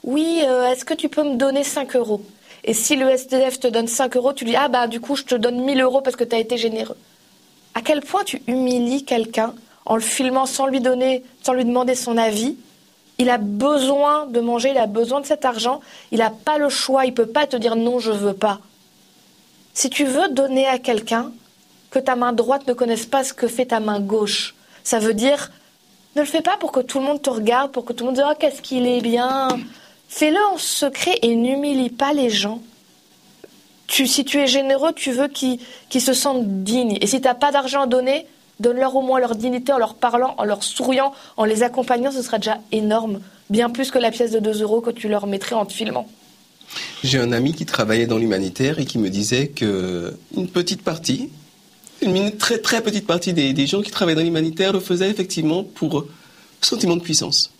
Oui, 0.04 0.42
euh, 0.44 0.68
est-ce 0.68 0.86
que 0.86 0.94
tu 0.94 1.10
peux 1.10 1.24
me 1.24 1.36
donner 1.36 1.64
5 1.64 1.96
euros? 1.96 2.22
Et 2.64 2.74
si 2.74 2.96
le 2.96 3.10
SDF 3.10 3.60
te 3.60 3.68
donne 3.68 3.88
5 3.88 4.16
euros, 4.18 4.34
tu 4.34 4.46
lui 4.46 4.52
dis 4.52 4.58
Ah, 4.58 4.68
bah, 4.68 4.88
du 4.88 5.00
coup, 5.00 5.16
je 5.16 5.24
te 5.24 5.36
donne 5.36 5.64
1000 5.64 5.82
euros 5.82 6.02
parce 6.02 6.16
que 6.16 6.24
tu 6.24 6.36
as 6.36 6.40
été 6.40 6.58
généreux. 6.58 6.98
À 7.74 7.82
quel 7.82 8.02
point 8.02 8.24
tu 8.24 8.42
humilies 8.48 9.06
quelqu'un 9.06 9.54
en 9.86 9.96
le 9.96 10.02
filmant 10.02 10.46
sans 10.46 10.68
lui 10.68 10.82
donner, 10.82 11.24
sans 11.42 11.54
lui 11.54 11.66
demander 11.66 11.96
son 11.96 12.18
avis? 12.18 12.58
Il 13.18 13.30
a 13.30 13.38
besoin 13.38 14.26
de 14.26 14.40
manger, 14.40 14.72
il 14.72 14.78
a 14.78 14.88
besoin 14.88 15.22
de 15.22 15.26
cet 15.26 15.46
argent, 15.46 15.80
il 16.12 16.20
n'a 16.20 16.32
pas 16.32 16.58
le 16.58 16.70
choix, 16.70 17.06
il 17.06 17.12
ne 17.12 17.16
peut 17.16 17.28
pas 17.28 17.46
te 17.46 17.56
dire 17.56 17.76
non, 17.76 18.00
je 18.00 18.12
ne 18.12 18.18
veux 18.18 18.34
pas. 18.34 18.60
Si 19.74 19.90
tu 19.90 20.06
veux 20.06 20.30
donner 20.30 20.68
à 20.68 20.80
quelqu'un, 20.80 21.32
que 21.92 22.00
ta 22.00 22.16
main 22.16 22.34
droite 22.34 22.68
ne 22.68 22.74
connaisse 22.74 23.06
pas 23.06 23.24
ce 23.24 23.34
que 23.34 23.48
fait 23.48 23.68
ta 23.68 23.80
main 23.80 24.00
gauche, 24.00 24.56
ça 24.84 25.00
veut 25.00 25.14
dire 25.14 25.52
ne 26.16 26.22
le 26.22 26.28
fais 26.28 26.42
pas 26.42 26.58
pour 26.58 26.72
que 26.72 26.80
tout 26.80 27.00
le 27.00 27.06
monde 27.06 27.22
te 27.22 27.30
regarde, 27.30 27.72
pour 27.72 27.86
que 27.86 27.94
tout 27.94 28.04
le 28.04 28.08
monde 28.08 28.16
dise 28.16 28.26
oh, 28.28 28.34
qu'est-ce 28.38 28.62
qu'il 28.62 28.86
est 28.86 29.02
bien. 29.02 29.48
Fais-le 30.14 30.38
en 30.54 30.58
secret 30.58 31.18
et 31.22 31.36
n'humilie 31.36 31.90
pas 31.90 32.12
les 32.12 32.30
gens. 32.30 32.62
Si 33.88 34.26
tu 34.26 34.40
es 34.40 34.46
généreux, 34.46 34.92
tu 34.94 35.12
veux 35.12 35.30
qu'ils 35.30 36.02
se 36.02 36.14
sentent 36.14 36.64
dignes. 36.64 36.98
Et 37.00 37.08
si 37.08 37.22
tu 37.22 37.28
n'as 37.28 37.34
pas 37.34 37.54
d'argent 37.54 37.84
à 37.84 37.88
donner, 37.88 38.26
donne-leur 38.60 38.94
au 38.94 39.02
moins 39.02 39.22
leur 39.22 39.36
dignité 39.36 39.72
en 39.72 39.78
leur 39.78 39.96
parlant, 39.96 40.36
en 40.38 40.44
leur 40.44 40.64
souriant, 40.64 41.14
en 41.38 41.46
les 41.46 41.64
accompagnant, 41.64 42.12
ce 42.12 42.22
sera 42.22 42.40
déjà 42.40 42.60
énorme. 42.74 43.22
Bien 43.50 43.70
plus 43.70 43.90
que 43.90 44.00
la 44.00 44.12
pièce 44.12 44.32
de 44.32 44.40
2 44.40 44.62
euros 44.62 44.82
que 44.82 44.92
tu 44.92 45.08
leur 45.08 45.28
mettrais 45.28 45.56
en 45.56 45.66
te 45.66 45.72
filmant. 45.72 46.08
J'ai 47.06 47.18
un 47.18 47.32
ami 47.32 47.54
qui 47.54 47.66
travaillait 47.66 48.06
dans 48.06 48.18
l'humanitaire 48.18 48.80
et 48.80 48.86
qui 48.86 48.98
me 48.98 49.10
disait 49.10 49.48
que 49.48 50.14
une 50.36 50.50
petite 50.50 50.84
partie, 50.84 51.30
une 52.02 52.36
très 52.36 52.58
très 52.58 52.82
petite 52.82 53.08
partie 53.08 53.32
des, 53.32 53.66
gens 53.66 53.82
qui 53.82 53.92
travaillent 53.92 54.16
dans 54.16 54.22
l'humanitaire 54.22 54.74
le 54.74 54.82
faisaient 54.82 55.10
effectivement 55.10 55.64
pour 55.64 56.06
sentiment 56.60 56.98
de 56.98 57.02
puissance. 57.02 57.52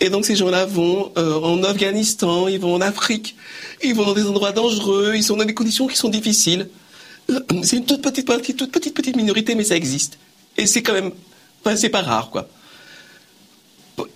Et 0.00 0.08
donc 0.08 0.24
ces 0.24 0.34
gens-là 0.34 0.64
vont 0.64 1.12
euh, 1.18 1.34
en 1.40 1.62
Afghanistan, 1.62 2.48
ils 2.48 2.58
vont 2.58 2.74
en 2.74 2.80
Afrique, 2.80 3.36
ils 3.82 3.94
vont 3.94 4.04
dans 4.06 4.14
des 4.14 4.26
endroits 4.26 4.52
dangereux, 4.52 5.12
ils 5.14 5.22
sont 5.22 5.36
dans 5.36 5.44
des 5.44 5.54
conditions 5.54 5.86
qui 5.86 5.96
sont 5.96 6.08
difficiles. 6.08 6.68
C'est 7.62 7.76
une 7.76 7.84
toute 7.84 8.02
petite 8.02 8.26
partie, 8.26 8.54
toute 8.54 8.72
petite 8.72 8.94
petite 8.94 9.16
minorité, 9.16 9.54
mais 9.54 9.64
ça 9.64 9.76
existe. 9.76 10.18
Et 10.56 10.66
c'est 10.66 10.82
quand 10.82 10.94
même, 10.94 11.12
enfin 11.62 11.76
c'est 11.76 11.90
pas 11.90 12.02
rare 12.02 12.30
quoi. 12.30 12.48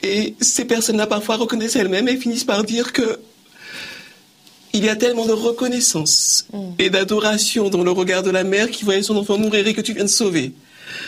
Et 0.03 0.35
ces 0.41 0.64
personnes-là 0.64 1.07
parfois 1.07 1.37
reconnaissent 1.37 1.76
elles-mêmes 1.76 2.09
et 2.09 2.17
finissent 2.17 2.45
par 2.45 2.64
dire 2.64 2.93
que 2.93 3.19
il 4.73 4.85
y 4.85 4.88
a 4.88 4.97
tellement 4.97 5.25
de 5.25 5.33
reconnaissance 5.33 6.47
mm. 6.53 6.59
et 6.79 6.91
d'adoration 6.91 7.69
dans 7.71 7.85
le 7.85 7.93
regard 7.93 8.23
de 8.23 8.31
la 8.31 8.43
mère 8.43 8.71
qui 8.71 8.85
voyait 8.85 9.03
son 9.03 9.17
enfant 9.17 9.38
mourir 9.38 9.67
et 9.67 9.75
que 9.75 9.81
tu 9.81 9.93
viens 9.93 10.05
de 10.05 10.09
sauver. 10.09 10.53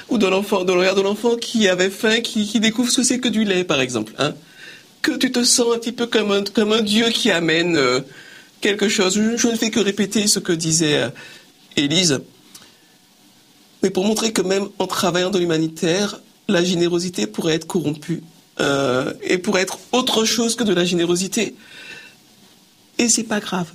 Ou 0.08 0.18
dans, 0.18 0.30
l'enfant, 0.30 0.64
dans 0.64 0.74
le 0.74 0.80
regard 0.80 0.94
de 0.94 1.02
l'enfant 1.02 1.36
qui 1.36 1.68
avait 1.68 1.90
faim, 1.90 2.20
qui, 2.20 2.60
découvre 2.60 2.90
ce 2.90 2.98
que 2.98 3.02
c'est 3.02 3.18
que 3.18 3.28
du 3.28 3.44
lait, 3.44 3.64
par 3.64 3.80
exemple. 3.80 4.14
Hein. 4.18 4.34
Que 5.02 5.16
tu 5.16 5.30
te 5.30 5.44
sens 5.44 5.74
un 5.74 5.78
petit 5.78 5.92
peu 5.92 6.06
comme 6.06 6.32
un, 6.32 6.42
comme 6.42 6.72
un 6.72 6.82
Dieu 6.82 7.08
qui 7.10 7.30
amène 7.30 7.76
euh, 7.76 8.00
quelque 8.60 8.88
chose. 8.88 9.14
Je, 9.14 9.48
ne 9.48 9.56
fais 9.56 9.70
que 9.70 9.80
répéter 9.80 10.26
ce 10.26 10.38
que 10.38 10.52
disait 10.52 11.02
euh, 11.02 11.08
Élise. 11.76 12.20
Mais 13.82 13.90
pour 13.90 14.04
montrer 14.04 14.32
que 14.32 14.42
même 14.42 14.68
en 14.78 14.86
travaillant 14.86 15.30
dans 15.30 15.38
l'humanitaire, 15.38 16.20
la 16.48 16.64
générosité 16.64 17.26
pourrait 17.26 17.54
être 17.54 17.66
corrompue. 17.66 18.22
Euh, 18.58 19.12
et 19.22 19.36
pourrait 19.36 19.62
être 19.62 19.78
autre 19.92 20.24
chose 20.24 20.56
que 20.56 20.64
de 20.64 20.72
la 20.72 20.84
générosité. 20.84 21.54
Et 22.96 23.08
c'est 23.08 23.24
pas 23.24 23.38
grave. 23.38 23.70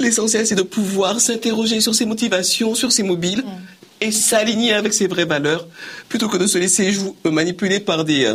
L'essentiel, 0.00 0.44
c'est 0.44 0.56
de 0.56 0.62
pouvoir 0.62 1.20
s'interroger 1.20 1.80
sur 1.80 1.94
ses 1.94 2.04
motivations, 2.04 2.74
sur 2.74 2.90
ses 2.90 3.04
mobiles, 3.04 3.44
et 4.00 4.10
s'aligner 4.10 4.72
avec 4.72 4.92
ses 4.92 5.06
vraies 5.06 5.24
valeurs, 5.24 5.68
plutôt 6.08 6.28
que 6.28 6.36
de 6.36 6.48
se 6.48 6.58
laisser 6.58 6.96
manipuler 7.24 7.78
par 7.78 8.04
des, 8.04 8.32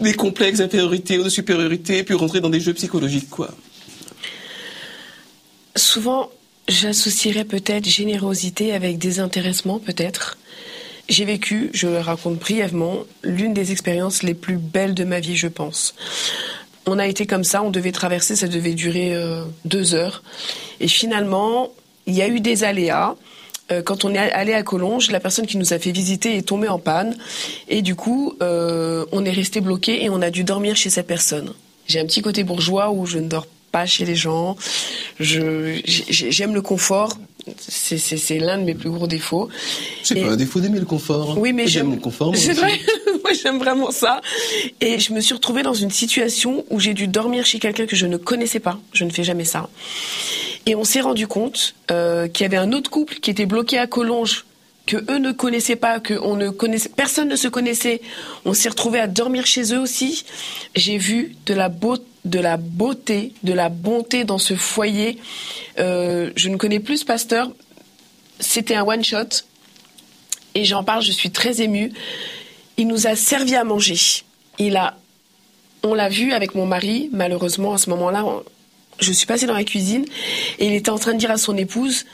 des 0.00 0.14
complexes 0.14 0.58
d'infériorité 0.58 1.18
ou 1.18 1.24
de 1.24 1.28
supériorité, 1.28 2.02
puis 2.04 2.14
rentrer 2.14 2.40
dans 2.40 2.50
des 2.50 2.60
jeux 2.60 2.74
psychologiques, 2.74 3.30
quoi. 3.30 3.50
Souvent, 5.76 6.30
j'associerais 6.68 7.44
peut-être 7.44 7.88
générosité 7.88 8.72
avec 8.72 8.98
désintéressement, 8.98 9.78
peut-être. 9.78 10.38
J'ai 11.08 11.24
vécu, 11.24 11.70
je 11.72 11.86
le 11.86 11.98
raconte 11.98 12.38
brièvement, 12.38 13.04
l'une 13.22 13.54
des 13.54 13.72
expériences 13.72 14.22
les 14.22 14.34
plus 14.34 14.58
belles 14.58 14.94
de 14.94 15.04
ma 15.04 15.20
vie, 15.20 15.36
je 15.36 15.48
pense. 15.48 15.94
On 16.86 16.98
a 16.98 17.06
été 17.06 17.26
comme 17.26 17.44
ça, 17.44 17.62
on 17.62 17.70
devait 17.70 17.92
traverser, 17.92 18.36
ça 18.36 18.48
devait 18.48 18.74
durer 18.74 19.14
euh, 19.14 19.44
deux 19.64 19.94
heures. 19.94 20.22
Et 20.80 20.88
finalement, 20.88 21.72
il 22.06 22.14
y 22.14 22.22
a 22.22 22.28
eu 22.28 22.40
des 22.40 22.64
aléas. 22.64 23.14
Euh, 23.70 23.82
quand 23.82 24.04
on 24.04 24.14
est 24.14 24.18
allé 24.18 24.54
à 24.54 24.62
Collonges, 24.62 25.10
la 25.10 25.20
personne 25.20 25.46
qui 25.46 25.58
nous 25.58 25.72
a 25.72 25.78
fait 25.78 25.90
visiter 25.90 26.36
est 26.36 26.42
tombée 26.42 26.68
en 26.68 26.78
panne. 26.78 27.16
Et 27.68 27.82
du 27.82 27.94
coup, 27.94 28.34
euh, 28.42 29.04
on 29.12 29.24
est 29.24 29.30
resté 29.30 29.60
bloqué 29.60 30.04
et 30.04 30.10
on 30.10 30.22
a 30.22 30.30
dû 30.30 30.44
dormir 30.44 30.76
chez 30.76 30.90
cette 30.90 31.06
personne. 31.06 31.52
J'ai 31.86 32.00
un 32.00 32.06
petit 32.06 32.22
côté 32.22 32.44
bourgeois 32.44 32.90
où 32.90 33.06
je 33.06 33.18
ne 33.18 33.28
dors 33.28 33.46
pas 33.72 33.86
chez 33.86 34.04
les 34.04 34.14
gens. 34.14 34.56
j'aime 35.18 36.54
le 36.54 36.62
confort. 36.62 37.16
C'est, 37.56 38.38
l'un 38.38 38.58
de 38.58 38.64
mes 38.64 38.74
plus 38.74 38.90
gros 38.90 39.06
défauts. 39.06 39.48
C'est 40.02 40.16
pas 40.16 40.32
un 40.32 40.36
défaut 40.36 40.60
d'aimer 40.60 40.80
le 40.80 40.84
confort? 40.84 41.38
Oui, 41.38 41.54
mais 41.54 41.66
j'aime 41.66 41.92
le 41.92 42.00
confort. 42.00 42.32
C'est 42.36 42.52
vrai. 42.52 42.78
Moi, 43.24 43.32
j'aime 43.42 43.58
vraiment 43.58 43.90
ça. 43.90 44.20
Et 44.80 44.98
je 44.98 45.12
me 45.14 45.20
suis 45.20 45.34
retrouvée 45.34 45.62
dans 45.62 45.74
une 45.74 45.90
situation 45.90 46.64
où 46.68 46.78
j'ai 46.78 46.92
dû 46.92 47.08
dormir 47.08 47.46
chez 47.46 47.58
quelqu'un 47.58 47.86
que 47.86 47.96
je 47.96 48.06
ne 48.06 48.18
connaissais 48.18 48.60
pas. 48.60 48.78
Je 48.92 49.04
ne 49.04 49.10
fais 49.10 49.24
jamais 49.24 49.44
ça. 49.44 49.68
Et 50.68 50.74
on 50.74 50.84
s'est 50.84 51.00
rendu 51.00 51.26
compte 51.26 51.74
euh, 51.90 52.28
qu'il 52.28 52.44
y 52.44 52.46
avait 52.46 52.58
un 52.58 52.72
autre 52.72 52.90
couple 52.90 53.14
qui 53.20 53.30
était 53.30 53.46
bloqué 53.46 53.78
à 53.78 53.86
Collonges 53.86 54.44
que 54.84 54.98
eux 55.10 55.16
ne 55.18 55.32
connaissaient 55.32 55.76
pas, 55.76 55.98
que 55.98 56.12
on 56.12 56.36
ne 56.36 56.50
connaissait, 56.50 56.90
personne 56.90 57.28
ne 57.28 57.36
se 57.36 57.48
connaissait. 57.48 58.02
On 58.44 58.52
s'est 58.52 58.68
retrouvé 58.68 59.00
à 59.00 59.06
dormir 59.06 59.46
chez 59.46 59.72
eux 59.72 59.78
aussi. 59.78 60.26
J'ai 60.74 60.98
vu 60.98 61.36
de 61.46 61.54
la 61.54 61.70
beauté 61.70 62.04
de 62.26 62.38
la 62.38 62.58
beauté, 62.58 63.32
de 63.44 63.54
la 63.54 63.70
bonté 63.70 64.24
dans 64.24 64.36
ce 64.36 64.54
foyer. 64.54 65.16
Euh, 65.78 66.30
je 66.36 66.50
ne 66.50 66.56
connais 66.56 66.80
plus 66.80 66.98
ce 66.98 67.04
pasteur. 67.06 67.50
C'était 68.38 68.74
un 68.74 68.84
one 68.84 69.02
shot. 69.02 69.44
Et 70.54 70.66
j'en 70.66 70.84
parle, 70.84 71.02
je 71.02 71.12
suis 71.12 71.30
très 71.30 71.62
émue. 71.62 71.90
Il 72.76 72.88
nous 72.88 73.06
a 73.06 73.16
servi 73.16 73.54
à 73.54 73.64
manger. 73.64 73.96
Il 74.58 74.76
a, 74.76 74.98
on 75.82 75.94
l'a 75.94 76.10
vu 76.10 76.32
avec 76.34 76.54
mon 76.54 76.66
mari, 76.66 77.08
malheureusement, 77.12 77.72
à 77.72 77.78
ce 77.78 77.88
moment-là, 77.88 78.26
je 79.00 79.12
suis 79.12 79.26
passée 79.26 79.46
dans 79.46 79.54
la 79.54 79.64
cuisine 79.64 80.04
et 80.58 80.66
il 80.66 80.74
était 80.74 80.90
en 80.90 80.98
train 80.98 81.14
de 81.14 81.18
dire 81.18 81.30
à 81.30 81.38
son 81.38 81.56
épouse, 81.56 82.04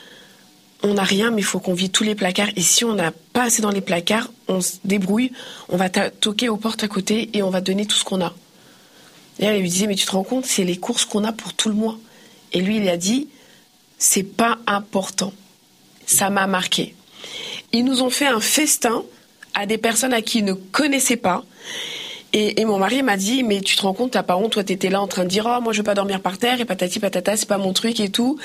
on 0.82 0.94
n'a 0.94 1.02
rien, 1.02 1.30
mais 1.30 1.40
il 1.40 1.44
faut 1.44 1.60
qu'on 1.60 1.74
vide 1.74 1.92
tous 1.92 2.04
les 2.04 2.14
placards. 2.14 2.50
Et 2.56 2.60
si 2.60 2.84
on 2.84 2.94
n'a 2.94 3.10
pas 3.32 3.44
assez 3.44 3.62
dans 3.62 3.70
les 3.70 3.80
placards, 3.80 4.30
on 4.48 4.60
se 4.60 4.74
débrouille, 4.84 5.32
on 5.70 5.76
va 5.76 5.88
toquer 5.88 6.48
aux 6.48 6.58
portes 6.58 6.84
à 6.84 6.88
côté 6.88 7.30
et 7.32 7.42
on 7.42 7.50
va 7.50 7.62
donner 7.62 7.86
tout 7.86 7.96
ce 7.96 8.04
qu'on 8.04 8.20
a. 8.20 8.34
Et 9.38 9.46
elle 9.46 9.60
lui 9.60 9.68
disait, 9.68 9.86
mais 9.86 9.94
tu 9.94 10.06
te 10.06 10.12
rends 10.12 10.24
compte, 10.24 10.44
c'est 10.44 10.64
les 10.64 10.76
courses 10.76 11.06
qu'on 11.06 11.24
a 11.24 11.32
pour 11.32 11.54
tout 11.54 11.68
le 11.68 11.74
mois. 11.74 11.98
Et 12.52 12.60
lui, 12.60 12.76
il 12.76 12.88
a 12.88 12.96
dit, 12.96 13.28
c'est 13.98 14.22
pas 14.22 14.58
important. 14.66 15.32
Ça 16.06 16.28
m'a 16.28 16.46
marqué. 16.46 16.94
Ils 17.72 17.84
nous 17.84 18.02
ont 18.02 18.10
fait 18.10 18.26
un 18.26 18.40
festin 18.40 19.02
à 19.54 19.66
des 19.66 19.78
personnes 19.78 20.12
à 20.12 20.20
qui 20.20 20.38
ils 20.38 20.44
ne 20.44 20.52
connaissaient 20.52 21.16
pas. 21.16 21.44
Et, 22.36 22.64
mon 22.64 22.78
mari 22.78 23.04
m'a 23.04 23.16
dit, 23.16 23.44
mais 23.44 23.60
tu 23.60 23.76
te 23.76 23.82
rends 23.82 23.94
compte, 23.94 24.10
t'as 24.10 24.24
pas 24.24 24.36
honte, 24.36 24.52
toi 24.52 24.64
t'étais 24.64 24.90
là 24.90 25.00
en 25.00 25.06
train 25.06 25.22
de 25.22 25.28
dire, 25.28 25.46
oh 25.48 25.62
moi 25.62 25.72
je 25.72 25.78
veux 25.78 25.84
pas 25.84 25.94
dormir 25.94 26.20
par 26.20 26.36
terre 26.36 26.60
et 26.60 26.64
patati 26.64 26.98
patata, 26.98 27.36
c'est 27.36 27.48
pas 27.48 27.58
mon 27.58 27.72
truc 27.72 28.00
et 28.00 28.08
tout. 28.08 28.40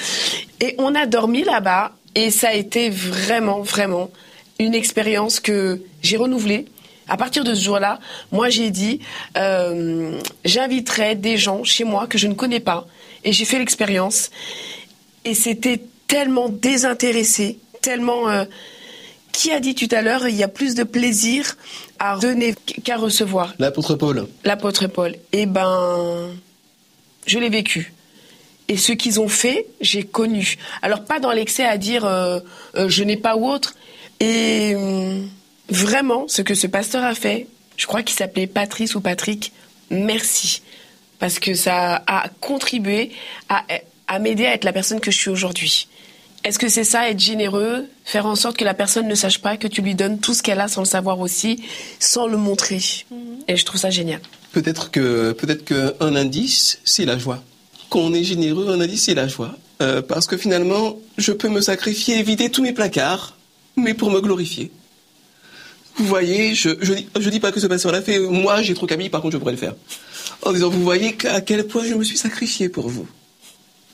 Et 0.62 0.76
on 0.78 0.94
a 0.94 1.08
dormi 1.08 1.44
là-bas 1.44 1.94
et 2.14 2.30
ça 2.30 2.50
a 2.50 2.54
été 2.54 2.92
vraiment, 2.92 3.62
vraiment 3.62 4.12
une 4.60 4.76
expérience 4.76 5.40
que 5.40 5.82
j'ai 6.04 6.18
renouvelée 6.18 6.66
à 7.08 7.18
partir 7.18 7.44
de 7.44 7.56
ce 7.56 7.64
jour-là, 7.64 8.00
moi 8.32 8.50
j'ai 8.50 8.70
dit, 8.70 9.00
euh, 9.38 10.20
j'inviterai 10.46 11.16
des 11.16 11.38
gens 11.38 11.64
chez 11.64 11.84
moi 11.84 12.06
que 12.06 12.20
je 12.20 12.28
ne 12.28 12.36
connais 12.36 12.60
pas. 12.60 12.86
Et 13.24 13.34
j'ai 13.34 13.46
fait 13.46 13.58
l'expérience. 13.58 14.30
Et 15.26 15.34
c'était 15.34 15.82
tellement 16.06 16.48
désintéressé, 16.50 17.58
tellement... 17.82 18.30
Euh, 18.30 18.46
qui 19.40 19.54
a 19.54 19.62
dit 19.62 19.74
tout 19.74 19.88
à 19.96 20.02
l'heure, 20.02 20.28
il 20.28 20.36
y 20.36 20.44
a 20.44 20.50
plus 20.50 20.76
de 20.76 20.84
plaisir 20.84 21.56
à 21.98 22.18
donner 22.18 22.56
qu'à 22.84 22.98
recevoir? 22.98 23.54
L'apôtre 23.58 23.96
Paul. 23.96 24.28
L'apôtre 24.44 24.88
Paul. 24.88 25.16
Eh 25.32 25.46
ben, 25.46 26.30
je 27.26 27.40
l'ai 27.40 27.48
vécu. 27.48 27.94
Et 28.68 28.76
ce 28.76 28.92
qu'ils 28.92 29.22
ont 29.22 29.30
fait, 29.30 29.66
j'ai 29.80 30.04
connu. 30.04 30.58
Alors 30.82 31.06
pas 31.06 31.22
dans 31.22 31.32
l'excès 31.32 31.64
à 31.64 31.78
dire 31.78 32.04
euh, 32.04 32.42
je 32.76 33.02
n'ai 33.06 33.16
pas 33.16 33.38
ou 33.38 33.50
autre. 33.50 33.76
Et 34.20 34.76
hum, 34.76 35.30
vraiment 35.70 36.28
ce 36.28 36.42
que 36.42 36.54
ce 36.54 36.68
pasteur 36.68 37.06
a 37.06 37.16
fait, 37.16 37.48
je 37.78 37.88
crois 37.88 38.04
qu'il 38.04 38.18
s'appelait 38.18 38.46
Patrice 38.46 38.94
ou 38.96 39.00
Patrick, 39.00 39.54
merci. 39.90 40.62
Parce 41.18 41.40
que 41.40 41.54
ça 41.54 42.04
a 42.08 42.28
contribué 42.42 43.12
à, 43.48 43.64
à 44.10 44.20
m'aider 44.20 44.46
à 44.46 44.54
être 44.54 44.66
la 44.66 44.74
personne 44.74 45.00
que 45.00 45.12
je 45.12 45.18
suis 45.18 45.30
aujourd'hui. 45.30 45.88
Est-ce 46.44 46.58
que 46.58 46.70
c'est 46.70 46.86
ça, 46.86 47.10
être 47.10 47.20
généreux, 47.20 47.86
faire 48.06 48.26
en 48.26 48.36
sorte 48.36 48.58
que 48.58 48.64
la 48.64 48.74
personne 48.74 49.08
ne 49.08 49.16
sache 49.16 49.40
pas 49.40 49.58
que 49.58 49.68
tu 49.68 49.82
lui 49.82 49.94
donnes 49.94 50.20
tout 50.20 50.34
ce 50.34 50.42
qu'elle 50.42 50.62
a 50.62 50.68
sans 50.68 50.82
le 50.82 50.88
savoir 50.88 51.20
aussi, 51.20 51.62
sans 52.00 52.28
le 52.28 52.38
montrer? 52.38 52.82
Mhm. 53.12 53.18
Et 53.48 53.58
je 53.58 53.66
trouve 53.66 53.80
ça 53.80 53.90
génial. 53.90 54.22
Peut-être 54.54 54.90
que 54.90 55.34
peut-être 55.34 55.66
qu'un 55.66 56.16
indice, 56.16 56.80
c'est 56.86 57.06
la 57.06 57.18
joie. 57.18 57.44
Quand 57.90 58.00
on 58.00 58.14
est 58.14 58.24
généreux, 58.24 58.70
un 58.70 58.80
indice, 58.80 59.04
c'est 59.04 59.16
la 59.16 59.28
joie. 59.28 59.56
Euh, 59.82 60.02
parce 60.02 60.28
que 60.28 60.38
finalement, 60.38 60.98
je 61.18 61.32
peux 61.32 61.50
me 61.50 61.62
sacrifier, 61.62 62.22
vider 62.24 62.50
tous 62.50 62.62
mes 62.62 62.74
placards, 62.74 63.38
mais 63.76 63.94
pour 63.94 64.12
me 64.12 64.20
glorifier. 64.20 64.72
Vous 65.96 66.06
voyez, 66.06 66.56
je 66.56 66.70
je 66.82 67.30
dis, 67.30 67.40
pas 67.40 67.52
que 67.52 67.60
ce 67.60 67.68
pasteur 67.68 67.92
l'a 67.92 68.02
fait. 68.02 68.20
Moi, 68.20 68.62
j'ai 68.62 68.74
trop 68.74 68.88
Camille, 68.88 69.10
par 69.10 69.22
contre, 69.22 69.34
je 69.34 69.38
pourrais 69.38 69.52
le 69.52 69.58
faire. 69.58 69.76
En 70.44 70.54
disant, 70.54 70.70
vous 70.70 70.84
voyez 70.84 71.18
à 71.26 71.42
quel 71.42 71.68
point 71.68 71.84
je 71.84 71.94
me 71.94 72.04
suis 72.04 72.18
sacrifié 72.18 72.70
pour 72.70 72.88
vous. 72.88 73.08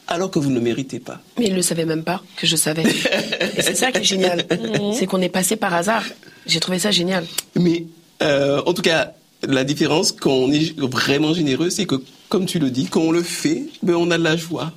Alors 0.07 0.29
que 0.29 0.38
vous 0.39 0.50
ne 0.50 0.55
le 0.55 0.62
méritez 0.62 1.00
pas. 1.00 1.19
Mais 1.39 1.45
il 1.45 1.51
ne 1.51 1.55
le 1.57 1.62
savait 1.62 1.85
même 1.85 2.03
pas 2.03 2.21
que 2.38 2.45
je 2.45 2.55
savais. 2.55 2.83
Et 2.83 3.62
c'est 3.62 3.75
ça 3.75 3.91
qui 3.91 4.00
est 4.00 4.03
génial. 4.03 4.45
Mhm. 4.55 4.93
c'est 4.93 5.05
qu'on 5.05 5.21
est 5.21 5.29
passé 5.29 5.55
par 5.55 5.74
hasard. 5.74 6.03
J'ai 6.45 6.59
trouvé 6.59 6.79
ça 6.79 6.91
génial. 6.91 7.25
Mais, 7.55 7.85
euh, 8.21 8.62
en 8.65 8.74
tout 8.74 8.81
cas, 8.81 9.13
la 9.47 9.63
différence 9.63 10.12
quand 10.12 10.31
on 10.31 10.51
est 10.51 10.77
vraiment 10.79 11.33
généreux, 11.33 11.69
c'est 11.69 11.85
que, 11.85 11.95
comme 12.29 12.45
tu 12.45 12.59
le 12.59 12.69
dis, 12.69 12.85
quand 12.85 13.01
on 13.01 13.12
le 13.12 13.24
fait, 13.24 13.63
ben, 13.83 13.95
on 13.95 14.12
a 14.12 14.17
de 14.17 14.24
la 14.24 14.38
joie. 14.38 14.71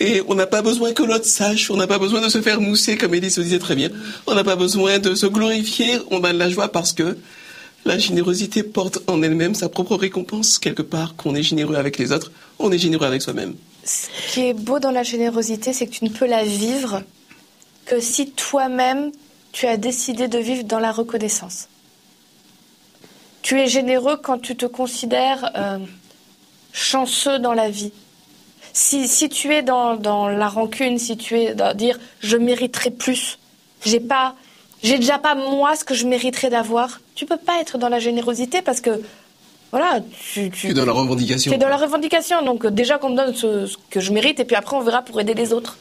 Et 0.00 0.22
on 0.28 0.34
n'a 0.34 0.46
pas 0.46 0.62
besoin 0.62 0.92
que 0.92 1.02
l'autre 1.02 1.24
sache, 1.24 1.70
on 1.70 1.76
n'a 1.76 1.86
pas 1.88 1.98
besoin 1.98 2.20
de 2.20 2.28
se 2.28 2.40
faire 2.40 2.60
mousser, 2.60 2.96
comme 2.96 3.14
Elie 3.14 3.30
se 3.30 3.40
disait 3.40 3.58
très 3.58 3.74
bien. 3.74 3.90
On 4.26 4.34
n'a 4.34 4.44
pas 4.44 4.56
besoin 4.56 4.98
de 4.98 5.14
se 5.14 5.26
glorifier, 5.26 5.98
on 6.10 6.22
a 6.22 6.32
de 6.32 6.38
la 6.38 6.48
joie 6.48 6.68
parce 6.68 6.92
que 6.92 7.16
la 7.84 7.98
générosité 7.98 8.62
porte 8.62 8.98
en 9.08 9.22
elle-même 9.22 9.54
sa 9.54 9.68
propre 9.68 9.96
récompense, 9.96 10.58
quelque 10.58 10.82
part, 10.82 11.16
qu'on 11.16 11.34
est 11.34 11.42
généreux 11.42 11.74
avec 11.76 11.98
les 11.98 12.12
autres, 12.12 12.30
on 12.58 12.70
est 12.70 12.78
généreux 12.78 13.06
avec 13.06 13.22
soi-même. 13.22 13.54
Ce 13.88 14.08
qui 14.30 14.46
est 14.46 14.52
beau 14.52 14.80
dans 14.80 14.90
la 14.90 15.02
générosité, 15.02 15.72
c'est 15.72 15.86
que 15.86 15.92
tu 15.92 16.04
ne 16.04 16.10
peux 16.10 16.26
la 16.26 16.44
vivre 16.44 17.02
que 17.86 18.00
si 18.00 18.32
toi-même, 18.32 19.12
tu 19.52 19.66
as 19.66 19.78
décidé 19.78 20.28
de 20.28 20.38
vivre 20.38 20.64
dans 20.64 20.78
la 20.78 20.92
reconnaissance. 20.92 21.68
Tu 23.40 23.58
es 23.58 23.66
généreux 23.66 24.18
quand 24.18 24.40
tu 24.40 24.56
te 24.56 24.66
considères 24.66 25.50
euh, 25.56 25.78
chanceux 26.70 27.38
dans 27.38 27.54
la 27.54 27.70
vie. 27.70 27.92
Si, 28.74 29.08
si 29.08 29.30
tu 29.30 29.54
es 29.54 29.62
dans, 29.62 29.96
dans, 29.96 30.28
la 30.28 30.48
rancune, 30.48 30.98
si 30.98 31.16
tu 31.16 31.38
es 31.38 31.54
dans 31.54 31.74
dire 31.74 31.98
je 32.20 32.36
mériterais 32.36 32.90
plus, 32.90 33.38
j'ai 33.86 34.00
pas, 34.00 34.34
j'ai 34.82 34.98
déjà 34.98 35.16
pas 35.16 35.34
moi 35.34 35.76
ce 35.76 35.84
que 35.84 35.94
je 35.94 36.06
mériterais 36.06 36.50
d'avoir, 36.50 37.00
tu 37.14 37.24
peux 37.24 37.38
pas 37.38 37.58
être 37.62 37.78
dans 37.78 37.88
la 37.88 38.00
générosité 38.00 38.60
parce 38.60 38.82
que 38.82 39.00
voilà, 39.70 40.00
tu, 40.32 40.50
tu 40.50 40.68
es 40.68 40.74
dans 40.74 40.86
la 40.86 40.92
revendication. 40.92 41.50
Tu 41.50 41.54
es 41.54 41.58
dans 41.58 41.68
la 41.68 41.76
revendication, 41.76 42.42
donc 42.42 42.64
euh, 42.64 42.70
déjà 42.70 42.98
qu'on 42.98 43.10
me 43.10 43.16
donne 43.16 43.34
ce, 43.34 43.76
que 43.90 44.00
je 44.00 44.12
mérite 44.12 44.40
et 44.40 44.44
puis 44.44 44.56
après 44.56 44.76
on 44.76 44.80
verra 44.80 45.02
pour 45.02 45.20
aider 45.20 45.34
les 45.34 45.52
autres. 45.52 45.76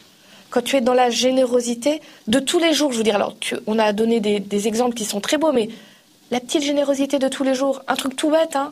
Quand 0.49 0.61
tu 0.61 0.75
es 0.75 0.81
dans 0.81 0.93
la 0.93 1.09
générosité 1.09 2.01
de 2.27 2.39
tous 2.39 2.59
les 2.59 2.73
jours, 2.73 2.91
je 2.91 2.97
veux 2.97 3.03
dire, 3.03 3.15
alors 3.15 3.35
on 3.65 3.79
a 3.79 3.93
donné 3.93 4.19
des, 4.19 4.39
des 4.39 4.67
exemples 4.67 4.95
qui 4.95 5.05
sont 5.05 5.19
très 5.19 5.37
beaux, 5.37 5.51
mais 5.51 5.69
la 6.31 6.39
petite 6.39 6.63
générosité 6.63 7.19
de 7.19 7.27
tous 7.27 7.43
les 7.43 7.53
jours, 7.53 7.81
un 7.87 7.95
truc 7.95 8.15
tout 8.15 8.29
bête, 8.29 8.55
hein, 8.55 8.71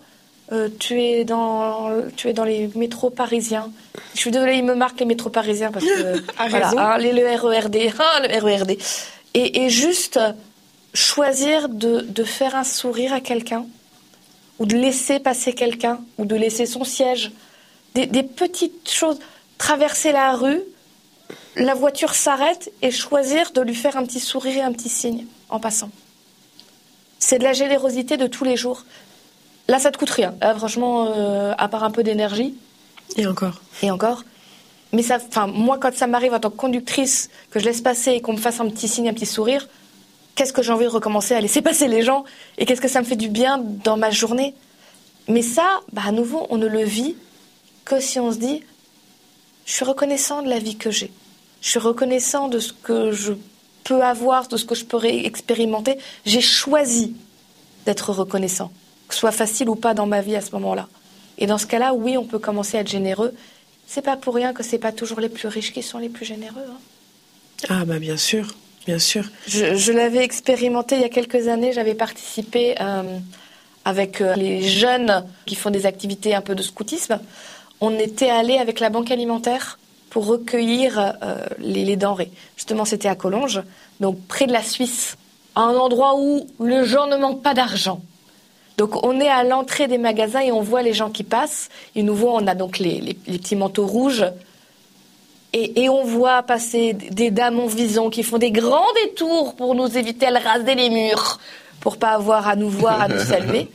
euh, 0.52 0.70
tu, 0.80 1.02
es 1.02 1.26
dans, 1.26 1.90
tu 2.16 2.30
es 2.30 2.34
dans 2.34 2.44
les 2.44 2.70
métros 2.76 3.10
parisiens. 3.10 3.72
Je 4.14 4.20
suis 4.20 4.32
désolée, 4.32 4.58
il 4.58 4.66
me 4.66 4.76
marque 4.76 5.00
les 5.00 5.06
métros 5.06 5.30
parisiens 5.30 5.72
parce 5.72 5.86
que. 5.86 6.22
voilà, 6.50 6.72
hein, 6.78 6.98
les, 6.98 7.14
le 7.14 7.26
RERD. 7.26 7.76
Hein, 7.76 8.28
le 8.28 8.40
RERD. 8.40 8.78
Et, 9.34 9.66
et, 9.66 9.70
juste 9.70 10.20
choisir 10.94 11.68
de, 11.68 12.02
de 12.02 12.24
faire 12.24 12.56
un 12.56 12.64
sourire 12.64 13.12
à 13.12 13.22
quelqu'un, 13.22 13.66
ou 14.60 14.66
de 14.66 14.76
laisser 14.76 15.20
passer 15.20 15.54
quelqu'un, 15.54 16.00
ou 16.18 16.26
de 16.26 16.36
laisser 16.36 16.66
son 16.66 16.84
siège. 16.84 17.32
Des, 17.94 18.06
des 18.06 18.24
petites 18.24 18.90
choses. 18.90 19.20
Traverser 19.58 20.12
la 20.12 20.34
rue, 20.36 20.62
la 21.56 21.74
voiture 21.74 22.14
s'arrête 22.14 22.72
et 22.82 22.92
choisir 22.92 23.52
de 23.52 23.62
lui 23.62 23.76
faire 23.76 23.98
un 23.98 24.06
petit 24.06 24.20
sourire 24.20 24.58
et 24.58 24.62
un 24.62 24.74
petit 24.74 24.90
signe 24.90 25.26
en 25.50 25.60
passant. 25.60 25.90
C'est 27.20 27.40
de 27.40 27.44
la 27.44 27.54
générosité 27.54 28.18
de 28.18 28.28
tous 28.28 28.44
les 28.44 28.58
jours. 28.58 28.84
Là, 29.68 29.80
ça 29.80 29.92
te 29.92 29.98
coûte 29.98 30.10
rien. 30.10 30.36
franchement, 30.58 31.08
euh, 31.16 31.54
à 31.58 31.68
part 31.68 31.84
un 31.84 31.92
peu 31.92 32.04
d'énergie. 32.04 32.56
Et 33.18 33.26
encore. 33.26 33.62
Et 33.82 33.90
encore. 33.90 34.24
Mais 34.92 35.02
ça, 35.02 35.18
enfin, 35.26 35.48
moi, 35.48 35.78
quand 35.80 35.94
ça 35.96 36.08
m'arrive 36.08 36.34
en 36.34 36.40
tant 36.40 36.50
que 36.50 36.56
conductrice, 36.56 37.30
que 37.52 37.60
je 37.60 37.66
laisse 37.66 37.82
passer 37.82 38.12
et 38.12 38.22
qu'on 38.22 38.34
me 38.34 38.38
fasse 38.38 38.60
un 38.60 38.70
petit 38.70 38.88
signe, 38.88 39.10
un 39.10 39.14
petit 39.14 39.26
sourire, 39.26 39.68
qu'est-ce 40.36 40.54
que 40.54 40.62
j'ai 40.62 40.72
envie 40.72 40.86
de 40.86 40.90
recommencer 40.90 41.34
à 41.34 41.42
laisser 41.42 41.62
passer 41.62 41.88
les 41.88 42.02
gens 42.02 42.26
et 42.58 42.66
qu'est-ce 42.66 42.82
que 42.82 42.88
ça 42.88 43.00
me 43.00 43.06
fait 43.06 43.16
du 43.16 43.30
bien 43.30 43.58
dans 43.58 43.98
ma 43.98 44.12
journée. 44.12 44.54
Mais 45.28 45.42
ça, 45.42 45.82
bah, 45.92 46.04
à 46.06 46.12
nouveau, 46.12 46.46
on 46.50 46.58
ne 46.58 46.68
le 46.68 46.84
vit 46.84 47.16
que 47.84 48.00
si 48.00 48.20
on 48.20 48.32
se 48.32 48.38
dit, 48.38 48.64
je 49.66 49.74
suis 49.74 49.86
reconnaissant 49.86 50.44
de 50.44 50.50
la 50.50 50.60
vie 50.60 50.76
que 50.76 50.92
j'ai. 50.92 51.12
Je 51.62 51.70
suis 51.70 51.80
reconnaissant 51.80 52.48
de 52.48 52.60
ce 52.60 52.74
que 52.74 53.12
je 53.12 53.34
peux 53.84 54.04
avoir, 54.04 54.48
de 54.48 54.58
ce 54.58 54.66
que 54.66 54.76
je 54.76 54.86
pourrais 54.86 55.26
expérimenter. 55.26 55.98
J'ai 56.26 56.42
choisi 56.42 57.16
d'être 57.86 58.12
reconnaissant 58.12 58.72
que 59.08 59.14
ce 59.14 59.20
soit 59.20 59.32
facile 59.32 59.70
ou 59.70 59.76
pas 59.76 59.94
dans 59.94 60.08
ma 60.08 60.22
vie 60.22 60.36
à 60.36 60.42
ce 60.42 60.52
moment-là. 60.52 60.88
Et 61.38 61.48
dans 61.48 61.58
ce 61.58 61.68
cas-là, 61.68 61.94
oui, 61.94 62.18
on 62.18 62.26
peut 62.26 62.40
commencer 62.40 62.78
à 62.78 62.82
être 62.82 62.90
généreux. 62.90 63.34
C'est 63.88 64.02
pas 64.02 64.18
pour 64.18 64.34
rien 64.34 64.54
que 64.54 64.64
c'est 64.64 64.80
pas 64.80 64.92
toujours 64.92 65.20
les 65.20 65.30
plus 65.30 65.48
riches 65.48 65.74
qui 65.74 65.84
sont 65.84 66.00
les 66.00 66.10
plus 66.10 66.26
généreux. 66.26 66.66
Hein. 66.68 66.80
Ah 67.70 67.86
bah 67.86 68.00
bien 68.00 68.18
sûr, 68.18 68.56
bien 68.86 69.00
sûr. 69.00 69.24
Je, 69.48 69.92
l'avais 69.92 70.24
expérimenté 70.24 70.96
il 70.96 71.02
y 71.02 71.06
a 71.06 71.10
quelques 71.10 71.48
années. 71.48 71.74
J'avais 71.74 71.96
participé 71.96 72.76
euh, 72.80 73.04
avec 73.84 74.22
euh, 74.22 74.36
les 74.36 74.62
jeunes 74.62 75.26
qui 75.46 75.56
font 75.56 75.70
des 75.72 75.86
activités 75.86 76.36
un 76.36 76.42
peu 76.42 76.56
de 76.56 76.64
scoutisme. 76.64 77.20
On 77.82 77.98
était 77.98 78.30
allé 78.30 78.58
avec 78.58 78.80
la 78.80 78.90
banque 78.90 79.12
alimentaire 79.12 79.80
pour 80.10 80.28
recueillir 80.28 80.98
euh, 81.24 81.46
les, 81.60 81.96
denrées. 81.98 82.32
Justement, 82.56 82.86
c'était 82.86 83.10
à 83.10 83.16
Collonges, 83.16 83.62
donc 84.00 84.18
près 84.28 84.48
de 84.48 84.54
la 84.54 84.64
Suisse, 84.64 85.18
un 85.56 85.76
endroit 85.76 86.16
où 86.18 86.48
le 86.60 86.86
gens 86.86 87.08
ne 87.08 87.18
manque 87.18 87.42
pas 87.42 87.54
d'argent. 87.54 88.02
Donc 88.78 89.06
on 89.06 89.20
est 89.20 89.28
à 89.28 89.44
l'entrée 89.44 89.88
des 89.88 89.98
magasins 89.98 90.42
et 90.42 90.52
on 90.52 90.62
voit 90.62 90.82
les 90.82 90.94
gens 90.94 91.10
qui 91.10 91.24
passent. 91.24 91.70
Et 91.96 92.04
nous 92.04 92.18
on 92.24 92.48
a 92.48 92.56
donc 92.56 92.80
les, 92.80 93.14
petits 93.14 93.56
manteaux 93.56 93.86
rouges. 93.86 94.26
Et, 95.58 95.88
on 95.88 96.04
voit 96.04 96.44
passer 96.44 96.92
des 96.92 97.32
dames 97.32 97.62
en 97.62 97.68
vison 97.68 98.10
qui 98.10 98.24
font 98.24 98.38
des 98.38 98.52
grands 98.52 98.92
détours 99.06 99.56
pour 99.56 99.74
nous 99.74 99.98
éviter 99.98 100.26
de 100.26 100.44
raser 100.44 100.76
les 100.76 100.90
murs, 100.90 101.40
pour 101.80 101.96
pas 101.96 102.10
avoir 102.10 102.50
à 102.50 102.58
nous 102.58 102.70
voir, 102.70 103.02
à 103.02 103.08
nous 103.08 103.20
saluer. 103.26 103.70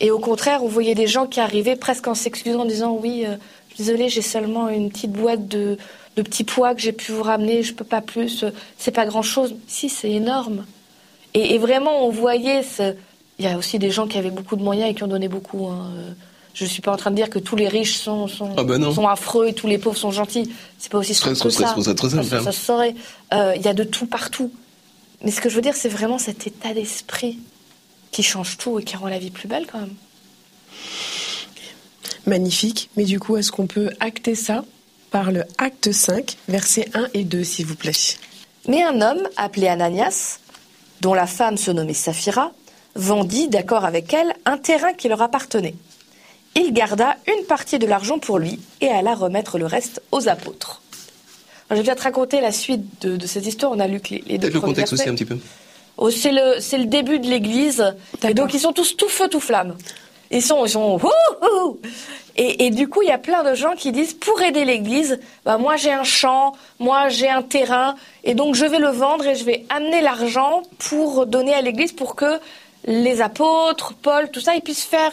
Et 0.00 0.10
au 0.10 0.18
contraire, 0.20 0.64
on 0.64 0.68
voyait 0.68 0.94
des 0.94 1.06
gens 1.06 1.26
qui 1.26 1.38
arrivaient 1.38 1.76
presque 1.76 2.08
en 2.08 2.14
s'excusant, 2.14 2.60
en 2.60 2.64
disant 2.64 2.98
oui, 2.98 3.26
euh, 3.26 3.36
désolé, 3.76 4.08
j'ai 4.08 4.22
seulement 4.22 4.70
une 4.70 4.88
petite 4.88 5.12
boîte 5.12 5.46
de, 5.48 5.76
petits 6.16 6.44
pois 6.44 6.74
que 6.74 6.80
j'ai 6.80 6.92
pu 6.92 7.12
vous 7.12 7.22
ramener, 7.22 7.62
je 7.62 7.74
peux 7.74 7.84
pas 7.84 8.00
plus, 8.00 8.46
c'est 8.78 8.90
pas 8.90 9.04
grand 9.04 9.22
chose. 9.22 9.54
Si, 9.66 9.90
c'est 9.90 10.10
énorme. 10.10 10.64
Et, 11.34 11.54
et, 11.54 11.58
vraiment, 11.58 12.06
on 12.06 12.10
voyait 12.10 12.62
ce, 12.62 12.94
il 13.38 13.44
y 13.44 13.48
a 13.48 13.58
aussi 13.58 13.78
des 13.78 13.90
gens 13.90 14.06
qui 14.06 14.16
avaient 14.16 14.30
beaucoup 14.30 14.56
de 14.56 14.62
moyens 14.62 14.90
et 14.90 14.94
qui 14.94 15.02
ont 15.02 15.08
donné 15.08 15.28
beaucoup. 15.28 15.66
Hein. 15.66 15.90
Je 16.54 16.64
ne 16.64 16.68
suis 16.68 16.82
pas 16.82 16.92
en 16.92 16.96
train 16.96 17.10
de 17.10 17.16
dire 17.16 17.30
que 17.30 17.38
tous 17.38 17.56
les 17.56 17.68
riches 17.68 17.96
sont, 17.96 18.26
sont, 18.26 18.54
ah 18.56 18.64
ben 18.64 18.92
sont 18.92 19.06
affreux 19.06 19.48
et 19.48 19.52
tous 19.52 19.66
les 19.66 19.78
pauvres 19.78 19.96
sont 19.96 20.10
gentils. 20.10 20.50
C'est 20.78 20.90
pas 20.90 20.98
aussi 20.98 21.14
simple 21.14 21.38
que 21.38 21.50
ça. 21.50 21.74
ça, 21.76 22.42
ça 22.42 22.52
se 22.52 22.60
saurait. 22.60 22.94
Euh, 23.32 23.54
il 23.56 23.62
y 23.62 23.68
a 23.68 23.74
de 23.74 23.84
tout 23.84 24.06
partout. 24.06 24.50
Mais 25.22 25.30
ce 25.30 25.40
que 25.40 25.48
je 25.48 25.54
veux 25.54 25.60
dire, 25.60 25.74
c'est 25.74 25.88
vraiment 25.88 26.18
cet 26.18 26.46
état 26.46 26.74
d'esprit 26.74 27.38
qui 28.10 28.22
change 28.22 28.56
tout 28.56 28.78
et 28.78 28.84
qui 28.84 28.96
rend 28.96 29.08
la 29.08 29.18
vie 29.18 29.30
plus 29.30 29.48
belle 29.48 29.66
quand 29.70 29.80
même. 29.80 29.94
Magnifique. 32.26 32.90
Mais 32.96 33.04
du 33.04 33.18
coup, 33.18 33.36
est-ce 33.36 33.50
qu'on 33.50 33.66
peut 33.66 33.90
acter 34.00 34.34
ça 34.34 34.64
par 35.10 35.32
le 35.32 35.44
acte 35.58 35.92
5, 35.92 36.36
versets 36.48 36.88
1 36.94 37.08
et 37.14 37.24
2, 37.24 37.44
s'il 37.44 37.66
vous 37.66 37.76
plaît? 37.76 37.92
Mais 38.66 38.82
un 38.82 39.00
homme 39.00 39.22
appelé 39.36 39.68
Ananias, 39.68 40.38
dont 41.00 41.14
la 41.14 41.26
femme 41.26 41.56
se 41.56 41.70
nommait 41.70 41.94
Saphira, 41.94 42.52
vendit, 42.94 43.48
d'accord 43.48 43.84
avec 43.84 44.12
elle, 44.12 44.34
un 44.44 44.58
terrain 44.58 44.92
qui 44.92 45.08
leur 45.08 45.22
appartenait. 45.22 45.74
Il 46.58 46.72
garda 46.72 47.16
une 47.28 47.44
partie 47.44 47.78
de 47.78 47.86
l'argent 47.86 48.18
pour 48.18 48.40
lui 48.40 48.58
et 48.80 48.88
alla 48.88 49.14
remettre 49.14 49.58
le 49.58 49.66
reste 49.66 50.02
aux 50.10 50.28
apôtres. 50.28 50.82
je 51.70 51.76
vais 51.76 51.82
déjà 51.82 51.94
te 51.94 52.02
raconter 52.02 52.40
la 52.40 52.50
suite 52.50 53.06
de, 53.06 53.26
cette 53.26 53.46
histoire. 53.46 53.70
On 53.70 53.78
a 53.78 53.86
lu 53.86 54.00
les, 54.10 54.24
les 54.26 54.38
deux 54.38 54.50
le 54.50 54.60
contexte 54.60 54.92
aussi 54.92 55.08
un 55.08 55.14
petit 55.14 55.24
peu. 55.24 55.38
Oh, 55.96 56.10
c'est 56.10 56.32
le, 56.32 56.56
le 56.76 56.86
début 56.86 57.20
de 57.20 57.28
l'Église. 57.28 57.94
Et 58.26 58.34
donc 58.34 58.54
ils 58.54 58.60
sont 58.60 58.72
tous 58.72 58.96
tout 58.96 59.08
feu, 59.08 59.28
tout 59.28 59.38
flamme. 59.38 59.76
Ils 60.32 60.42
sont, 60.42 60.66
ils 60.66 60.70
sont, 60.70 60.98
et, 62.36 62.66
et, 62.66 62.70
du 62.70 62.86
coup, 62.86 63.02
il 63.02 63.08
y 63.08 63.12
a 63.12 63.18
plein 63.18 63.42
de 63.42 63.54
gens 63.54 63.74
qui 63.74 63.92
disent, 63.92 64.12
pour 64.14 64.40
aider 64.42 64.64
l'Église, 64.64 65.18
bah, 65.44 65.58
moi 65.58 65.76
j'ai 65.76 65.92
un 65.92 66.04
champ, 66.04 66.54
moi 66.78 67.08
j'ai 67.08 67.28
un 67.28 67.42
terrain, 67.42 67.96
et 68.24 68.34
donc 68.34 68.54
je 68.54 68.64
vais 68.64 68.78
le 68.78 68.90
vendre 68.90 69.26
et 69.26 69.34
je 69.34 69.44
vais 69.44 69.64
amener 69.70 70.02
l'argent 70.02 70.62
pour 70.78 71.26
donner 71.26 71.54
à 71.54 71.62
l'Église 71.62 71.92
pour 71.92 72.14
que 72.14 72.38
les 72.86 73.20
apôtres, 73.20 73.94
Paul, 73.94 74.30
tout 74.30 74.40
ça, 74.40 74.54
ils 74.54 74.62
puissent 74.62 74.84
faire 74.84 75.12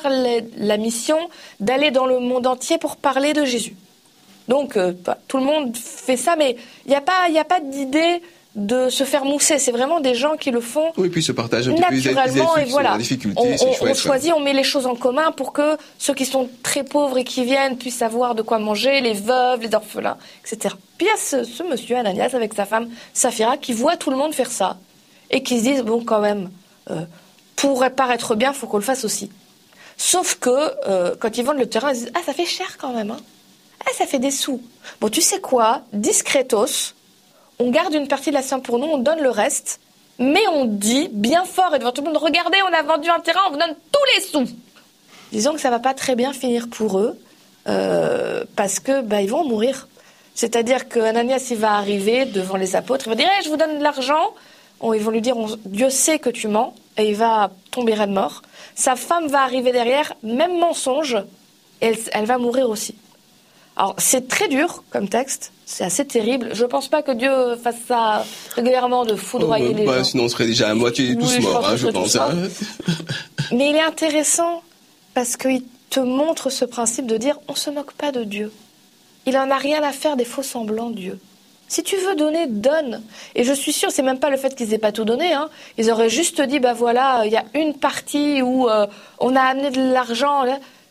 la 0.58 0.78
mission 0.78 1.18
d'aller 1.60 1.92
dans 1.92 2.06
le 2.06 2.20
monde 2.20 2.48
entier 2.48 2.78
pour 2.78 2.96
parler 2.96 3.34
de 3.34 3.44
Jésus. 3.46 3.76
Donc, 4.48 4.78
euh, 4.78 4.94
bah, 5.04 5.18
tout 5.28 5.38
le 5.38 5.44
monde 5.44 5.76
fait 5.76 6.18
ça, 6.18 6.36
mais 6.36 6.56
il 6.86 6.90
n'y 6.90 6.96
a 6.96 7.02
pas, 7.02 7.28
a 7.36 7.44
pas 7.44 7.60
d'idée 7.60 8.22
de 8.56 8.90
se 8.90 9.04
faire 9.04 9.26
mousser. 9.26 9.60
C'est 9.60 9.72
vraiment 9.72 10.00
des 10.00 10.16
gens 10.16 10.38
qui 10.38 10.52
le 10.52 10.62
font. 10.62 10.92
Oui, 10.98 11.10
puis 11.10 11.22
se 11.22 11.34
partagent 11.34 11.68
naturellement 11.68 12.56
et 12.58 12.66
voilà. 12.66 12.98
On, 13.36 13.56
on, 13.82 13.94
choisit, 13.94 14.34
on 14.34 14.40
met 14.40 14.54
les 14.54 14.64
choses 14.64 14.86
en 14.86 14.96
commun 14.96 15.32
pour 15.32 15.52
que 15.52 15.76
ceux 15.98 16.14
qui 16.14 16.26
sont 16.26 16.48
très 16.64 16.84
pauvres 16.84 17.18
et 17.18 17.26
qui 17.26 17.44
viennent 17.44 17.78
puissent 17.78 18.02
avoir 18.02 18.34
de 18.34 18.42
quoi 18.42 18.60
manger, 18.60 19.02
les 19.02 19.14
veuves, 19.14 19.62
les 19.62 19.76
orphelins, 19.76 20.18
etc. 20.42 20.74
Puis 20.98 21.08
il 21.08 21.10
y 21.10 21.14
a 21.14 21.46
ce, 21.46 21.64
monsieur 21.64 21.98
Ananias 21.98 22.30
avec 22.34 22.54
sa 22.54 22.66
femme 22.66 22.88
Saphira 23.14 23.58
qui 23.58 23.74
voit 23.74 23.98
tout 23.98 24.10
le 24.10 24.16
monde 24.16 24.34
faire 24.34 24.52
ça 24.52 24.78
et 25.32 25.44
qui 25.44 25.60
se 25.60 25.64
disent 25.64 25.82
bon 25.82 26.04
quand 26.06 26.22
même. 26.22 26.50
Euh, 26.92 27.04
pourrait 27.56 27.90
paraître 27.90 28.36
bien, 28.36 28.54
faut 28.54 28.68
qu'on 28.68 28.78
le 28.78 28.84
fasse 28.84 29.06
aussi. 29.06 29.30
Sauf 29.98 30.36
que 30.36 30.50
euh, 30.88 31.16
quand 31.20 31.38
ils 31.38 31.46
vendent 31.46 31.58
le 31.58 31.70
terrain, 31.70 31.92
ils 31.92 32.00
disent 32.00 32.12
ah 32.16 32.20
ça 32.26 32.34
fait 32.34 32.46
cher 32.46 32.78
quand 32.78 32.94
même, 32.94 33.12
hein. 33.12 33.20
ah 33.86 33.92
ça 33.98 34.06
fait 34.06 34.20
des 34.20 34.32
sous. 34.32 34.62
Bon 35.00 35.10
tu 35.10 35.22
sais 35.22 35.40
quoi, 35.40 35.82
discretos, 35.94 36.94
on 37.60 37.70
garde 37.70 37.94
une 37.94 38.08
partie 38.08 38.30
de 38.30 38.36
la 38.36 38.42
somme 38.42 38.62
pour 38.62 38.78
nous, 38.78 38.88
on 38.88 38.98
donne 38.98 39.22
le 39.22 39.30
reste, 39.30 39.80
mais 40.20 40.46
on 40.54 40.66
dit 40.66 41.10
bien 41.12 41.46
fort 41.46 41.74
et 41.76 41.80
devant 41.80 41.92
tout 41.92 42.02
le 42.02 42.08
monde 42.08 42.18
regardez 42.18 42.58
on 42.70 42.74
a 42.74 42.82
vendu 42.84 43.10
un 43.10 43.20
terrain, 43.20 43.42
on 43.48 43.52
vous 43.52 43.60
donne 43.60 43.76
tous 43.92 44.16
les 44.16 44.22
sous. 44.22 44.54
Disons 45.32 45.54
que 45.54 45.62
ça 45.62 45.70
va 45.70 45.80
pas 45.80 45.94
très 45.94 46.16
bien 46.16 46.34
finir 46.34 46.68
pour 46.70 47.00
eux 47.00 47.18
euh, 47.68 48.44
parce 48.56 48.80
que 48.80 49.02
bah, 49.02 49.22
ils 49.22 49.30
vont 49.30 49.44
mourir. 49.44 49.88
C'est-à-dire 50.36 50.90
que 50.90 51.00
Ananias 51.00 51.48
il 51.52 51.58
va 51.58 51.76
arriver 51.76 52.26
devant 52.26 52.58
les 52.58 52.76
apôtres, 52.76 53.08
il 53.08 53.10
va 53.10 53.16
dire 53.16 53.28
je 53.46 53.50
vous 53.50 53.58
donne 53.58 53.78
de 53.78 53.84
l'argent, 53.84 54.34
ils 54.84 55.02
vont 55.02 55.12
lui 55.12 55.22
dire 55.22 55.38
Dieu 55.66 55.90
sait 55.90 56.20
que 56.20 56.30
tu 56.30 56.50
mens 56.50 56.76
et 56.98 57.10
il 57.10 57.16
va 57.16 57.52
tomber 57.72 57.94
raide 57.94 58.12
mort. 58.12 58.42
Sa 58.76 58.96
femme 58.96 59.28
va 59.28 59.42
arriver 59.42 59.72
derrière, 59.72 60.14
même 60.24 60.60
mensonge, 60.60 61.18
et 61.82 61.94
elle, 62.12 62.26
va 62.26 62.38
mourir 62.38 62.70
aussi. 62.70 62.96
Alors 63.78 63.96
c'est 63.98 64.28
très 64.28 64.48
dur 64.48 64.84
comme 64.90 65.10
texte, 65.10 65.52
c'est 65.66 65.84
assez 65.84 66.06
terrible. 66.06 66.50
Je 66.54 66.64
ne 66.64 66.68
pense 66.70 66.88
pas 66.88 67.02
que 67.02 67.12
Dieu 67.12 67.58
fasse 67.62 67.76
ça 67.88 68.26
régulièrement 68.56 69.04
de 69.06 69.16
foudroyer 69.16 69.68
oh, 69.70 69.74
bah, 69.74 69.80
les 69.80 69.86
bah, 69.86 69.98
gens. 69.98 70.04
Sinon 70.06 70.24
on 70.26 70.30
serait 70.30 70.46
déjà 70.46 70.70
à 70.70 70.74
moitié 70.74 71.18
tous 71.18 71.40
morts, 71.40 71.76
je 71.76 71.88
pense. 71.88 72.16
Hein, 72.16 72.30
Mais 73.52 73.70
il 73.70 73.76
est 73.76 73.84
intéressant 73.84 74.64
parce 75.14 75.36
qu'il 75.36 75.64
te 75.90 76.00
montre 76.00 76.50
ce 76.50 76.64
principe 76.64 77.08
de 77.08 77.18
dire 77.18 77.38
on 77.50 77.56
se 77.56 77.70
moque 77.70 77.92
pas 77.94 78.14
de 78.14 78.24
Dieu. 78.24 78.52
Il 79.26 79.38
en 79.38 79.50
a 79.52 79.58
rien 79.58 79.84
à 79.84 79.92
faire 79.92 80.16
des 80.16 80.26
faux 80.26 80.44
semblants 80.44 80.92
Dieu. 80.92 81.20
Si 81.68 81.84
tu 81.84 81.96
veux 81.98 82.16
donner, 82.16 82.48
donne. 82.48 83.02
Et 83.34 83.44
je 83.44 83.54
suis 83.54 83.74
sûre, 83.74 83.90
c'est 83.92 84.04
même 84.04 84.20
pas 84.20 84.30
le 84.30 84.38
fait 84.38 84.56
qu'ils 84.56 84.74
aient 84.74 84.80
pas 84.80 84.92
tout 84.92 85.06
donné. 85.06 85.34
Hein. 85.34 85.50
Ils 85.78 85.90
auraient 85.90 86.10
juste 86.10 86.42
dit, 86.42 86.60
bah 86.60 86.74
voilà, 86.74 87.24
il 87.26 87.32
y 87.32 87.38
a 87.38 87.46
une 87.56 87.74
partie 87.74 88.42
où 88.42 88.70
euh, 88.70 88.86
on 89.20 89.36
a 89.36 89.42
amené 89.42 89.72
de 89.72 89.92
l'argent. 89.92 90.46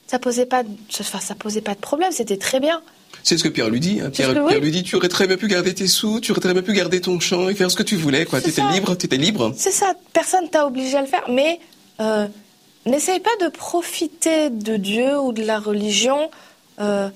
Ça 0.07 0.19
posait 0.19 0.47
pas, 0.47 0.63
ça 0.91 1.35
posait 1.35 1.61
pas 1.61 1.75
de 1.75 1.81
problème. 1.81 2.11
C'était 2.13 2.37
très 2.37 2.61
bien. 2.61 2.83
C'est 3.23 3.39
ce 3.39 3.45
que 3.45 3.49
Pierre 3.49 3.71
lui 3.71 3.81
dit. 3.81 4.01
Hein. 4.03 4.11
Pierre, 4.11 4.35
lui 4.61 4.71
dit, 4.71 4.83
tu 4.83 4.97
aurais 4.97 5.09
très 5.09 5.27
bien 5.27 5.37
pu 5.37 5.49
garder 5.49 5.73
tes 5.75 5.87
sous, 5.87 6.21
tu 6.21 6.33
aurais 6.33 6.43
très 6.43 6.53
bien 6.53 6.63
pu 6.63 6.75
garder 6.75 7.01
ton 7.01 7.19
champ 7.21 7.49
et 7.49 7.55
faire 7.55 7.71
ce 7.71 7.77
que 7.77 7.83
tu 7.83 7.97
voulais. 7.97 8.27
Tu 8.27 8.37
étais 8.37 8.63
libre, 8.73 8.95
tu 8.97 9.07
étais 9.07 9.17
libre. 9.17 9.55
C'est 9.57 9.71
ça. 9.71 9.95
Personne 10.13 10.49
t'a 10.51 10.67
obligé 10.67 10.99
à 10.99 11.01
le 11.01 11.07
faire. 11.07 11.25
Mais 11.31 11.59
euh, 12.01 12.27
n'essaye 12.85 13.21
pas 13.21 13.35
de 13.41 13.49
profiter 13.49 14.51
de 14.51 14.77
Dieu 14.77 15.19
ou 15.19 15.33
de 15.33 15.43
la 15.43 15.59
religion 15.59 16.31
euh, 16.81 17.09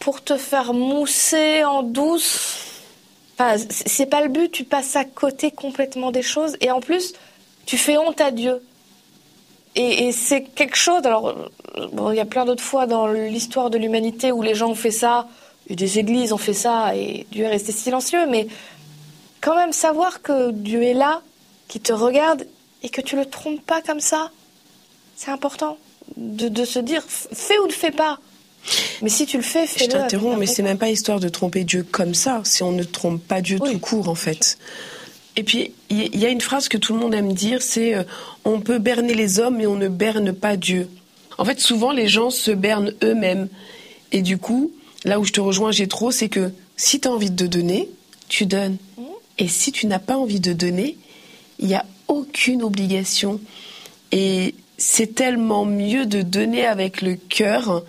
pour 0.00 0.24
te 0.24 0.36
faire 0.36 0.74
mousser 0.74 1.62
en 1.62 1.84
douce. 1.84 2.56
Enfin, 3.38 3.56
c'est 3.68 4.06
pas 4.06 4.22
le 4.22 4.28
but, 4.28 4.50
tu 4.50 4.64
passes 4.64 4.96
à 4.96 5.04
côté 5.04 5.50
complètement 5.52 6.10
des 6.10 6.22
choses 6.22 6.56
et 6.60 6.70
en 6.70 6.80
plus, 6.80 7.12
tu 7.66 7.78
fais 7.78 7.96
honte 7.96 8.20
à 8.20 8.32
Dieu. 8.32 8.60
Et, 9.76 10.10
c'est 10.10 10.42
quelque 10.42 10.76
chose, 10.76 11.04
alors, 11.04 11.48
il 11.76 12.16
y 12.16 12.20
a 12.20 12.24
plein 12.24 12.44
d'autres 12.44 12.62
fois 12.62 12.86
dans 12.86 13.06
l'histoire 13.06 13.70
de 13.70 13.78
l'humanité 13.78 14.32
où 14.32 14.42
les 14.42 14.56
gens 14.56 14.70
ont 14.70 14.74
fait 14.74 14.90
ça, 14.90 15.28
et 15.68 15.76
des 15.76 16.00
églises 16.00 16.32
ont 16.32 16.38
fait 16.38 16.54
ça, 16.54 16.96
et 16.96 17.24
Dieu 17.30 17.44
est 17.44 17.48
resté 17.48 17.70
silencieux, 17.70 18.26
mais 18.26 18.48
quand 19.40 19.54
même 19.54 19.72
savoir 19.72 20.22
que 20.22 20.50
Dieu 20.50 20.82
est 20.82 20.94
là, 20.94 21.22
qui 21.68 21.78
te 21.78 21.92
regarde, 21.92 22.48
et 22.82 22.88
que 22.88 23.00
tu 23.00 23.14
le 23.14 23.26
trompes 23.26 23.64
pas 23.64 23.80
comme 23.80 24.00
ça, 24.00 24.32
c'est 25.14 25.30
important 25.30 25.78
de 26.16 26.64
se 26.64 26.80
dire, 26.80 27.04
fais 27.06 27.58
ou 27.60 27.68
ne 27.68 27.72
fais 27.72 27.92
pas. 27.92 28.18
Mais 29.02 29.08
si 29.08 29.26
tu 29.26 29.36
le 29.36 29.42
fais, 29.42 29.66
fais-le. 29.66 29.84
Je 29.84 29.90
t'interromps, 29.90 30.38
mais 30.38 30.46
c'est 30.46 30.62
même 30.62 30.78
pas 30.78 30.90
histoire 30.90 31.20
de 31.20 31.28
tromper 31.28 31.64
Dieu 31.64 31.82
comme 31.82 32.14
ça. 32.14 32.42
Si 32.44 32.62
on 32.62 32.72
ne 32.72 32.82
trompe 32.82 33.22
pas 33.22 33.40
Dieu 33.40 33.58
tout 33.58 33.78
court, 33.78 34.08
en 34.08 34.14
fait. 34.14 34.58
Et 35.36 35.42
puis, 35.42 35.72
il 35.88 36.18
y 36.18 36.26
a 36.26 36.28
une 36.28 36.40
phrase 36.40 36.68
que 36.68 36.76
tout 36.76 36.92
le 36.92 36.98
monde 36.98 37.14
aime 37.14 37.32
dire, 37.32 37.62
c'est 37.62 37.94
euh, 37.94 38.02
on 38.44 38.60
peut 38.60 38.78
berner 38.78 39.14
les 39.14 39.38
hommes, 39.38 39.56
mais 39.56 39.66
on 39.66 39.76
ne 39.76 39.88
berne 39.88 40.32
pas 40.32 40.56
Dieu. 40.56 40.88
En 41.38 41.44
fait, 41.44 41.60
souvent, 41.60 41.92
les 41.92 42.08
gens 42.08 42.30
se 42.30 42.50
bernent 42.50 42.92
eux-mêmes. 43.02 43.48
Et 44.12 44.22
du 44.22 44.38
coup, 44.38 44.72
là 45.04 45.20
où 45.20 45.24
je 45.24 45.32
te 45.32 45.40
rejoins, 45.40 45.70
j'ai 45.70 45.88
trop, 45.88 46.10
c'est 46.10 46.28
que 46.28 46.52
si 46.76 47.00
tu 47.00 47.08
as 47.08 47.12
envie 47.12 47.30
de 47.30 47.46
donner, 47.46 47.88
tu 48.28 48.44
donnes. 48.44 48.76
Mmh. 48.98 49.02
Et 49.38 49.48
si 49.48 49.72
tu 49.72 49.86
n'as 49.86 49.98
pas 49.98 50.16
envie 50.16 50.40
de 50.40 50.52
donner, 50.52 50.96
il 51.58 51.68
n'y 51.68 51.74
a 51.74 51.86
aucune 52.08 52.62
obligation. 52.62 53.40
Et 54.12 54.54
c'est 54.76 55.14
tellement 55.14 55.64
mieux 55.64 56.06
de 56.06 56.22
donner 56.22 56.66
avec 56.66 57.02
le 57.02 57.14
cœur 57.14 57.84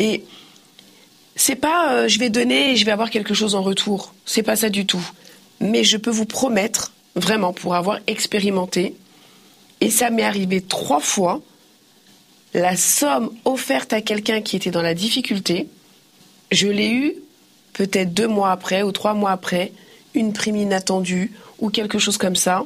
et 0.00 0.24
c'est 1.36 1.54
pas 1.54 1.92
euh, 1.92 2.08
je 2.08 2.18
vais 2.18 2.30
donner 2.30 2.72
et 2.72 2.76
je 2.76 2.84
vais 2.84 2.90
avoir 2.90 3.10
quelque 3.10 3.34
chose 3.34 3.54
en 3.54 3.62
retour. 3.62 4.14
C'est 4.24 4.42
pas 4.42 4.56
ça 4.56 4.70
du 4.70 4.86
tout. 4.86 5.06
Mais 5.60 5.84
je 5.84 5.98
peux 5.98 6.10
vous 6.10 6.24
promettre, 6.24 6.92
vraiment, 7.14 7.52
pour 7.52 7.74
avoir 7.74 8.00
expérimenté, 8.06 8.96
et 9.80 9.90
ça 9.90 10.10
m'est 10.10 10.24
arrivé 10.24 10.62
trois 10.62 11.00
fois, 11.00 11.40
la 12.54 12.76
somme 12.76 13.30
offerte 13.44 13.92
à 13.92 14.00
quelqu'un 14.00 14.40
qui 14.40 14.56
était 14.56 14.70
dans 14.70 14.82
la 14.82 14.94
difficulté, 14.94 15.68
je 16.50 16.66
l'ai 16.66 16.90
eu 16.90 17.14
peut-être 17.74 18.12
deux 18.12 18.26
mois 18.26 18.50
après 18.50 18.82
ou 18.82 18.90
trois 18.90 19.14
mois 19.14 19.30
après, 19.30 19.72
une 20.14 20.32
prime 20.32 20.56
inattendue 20.56 21.30
ou 21.60 21.68
quelque 21.68 21.98
chose 21.98 22.16
comme 22.16 22.36
ça. 22.36 22.64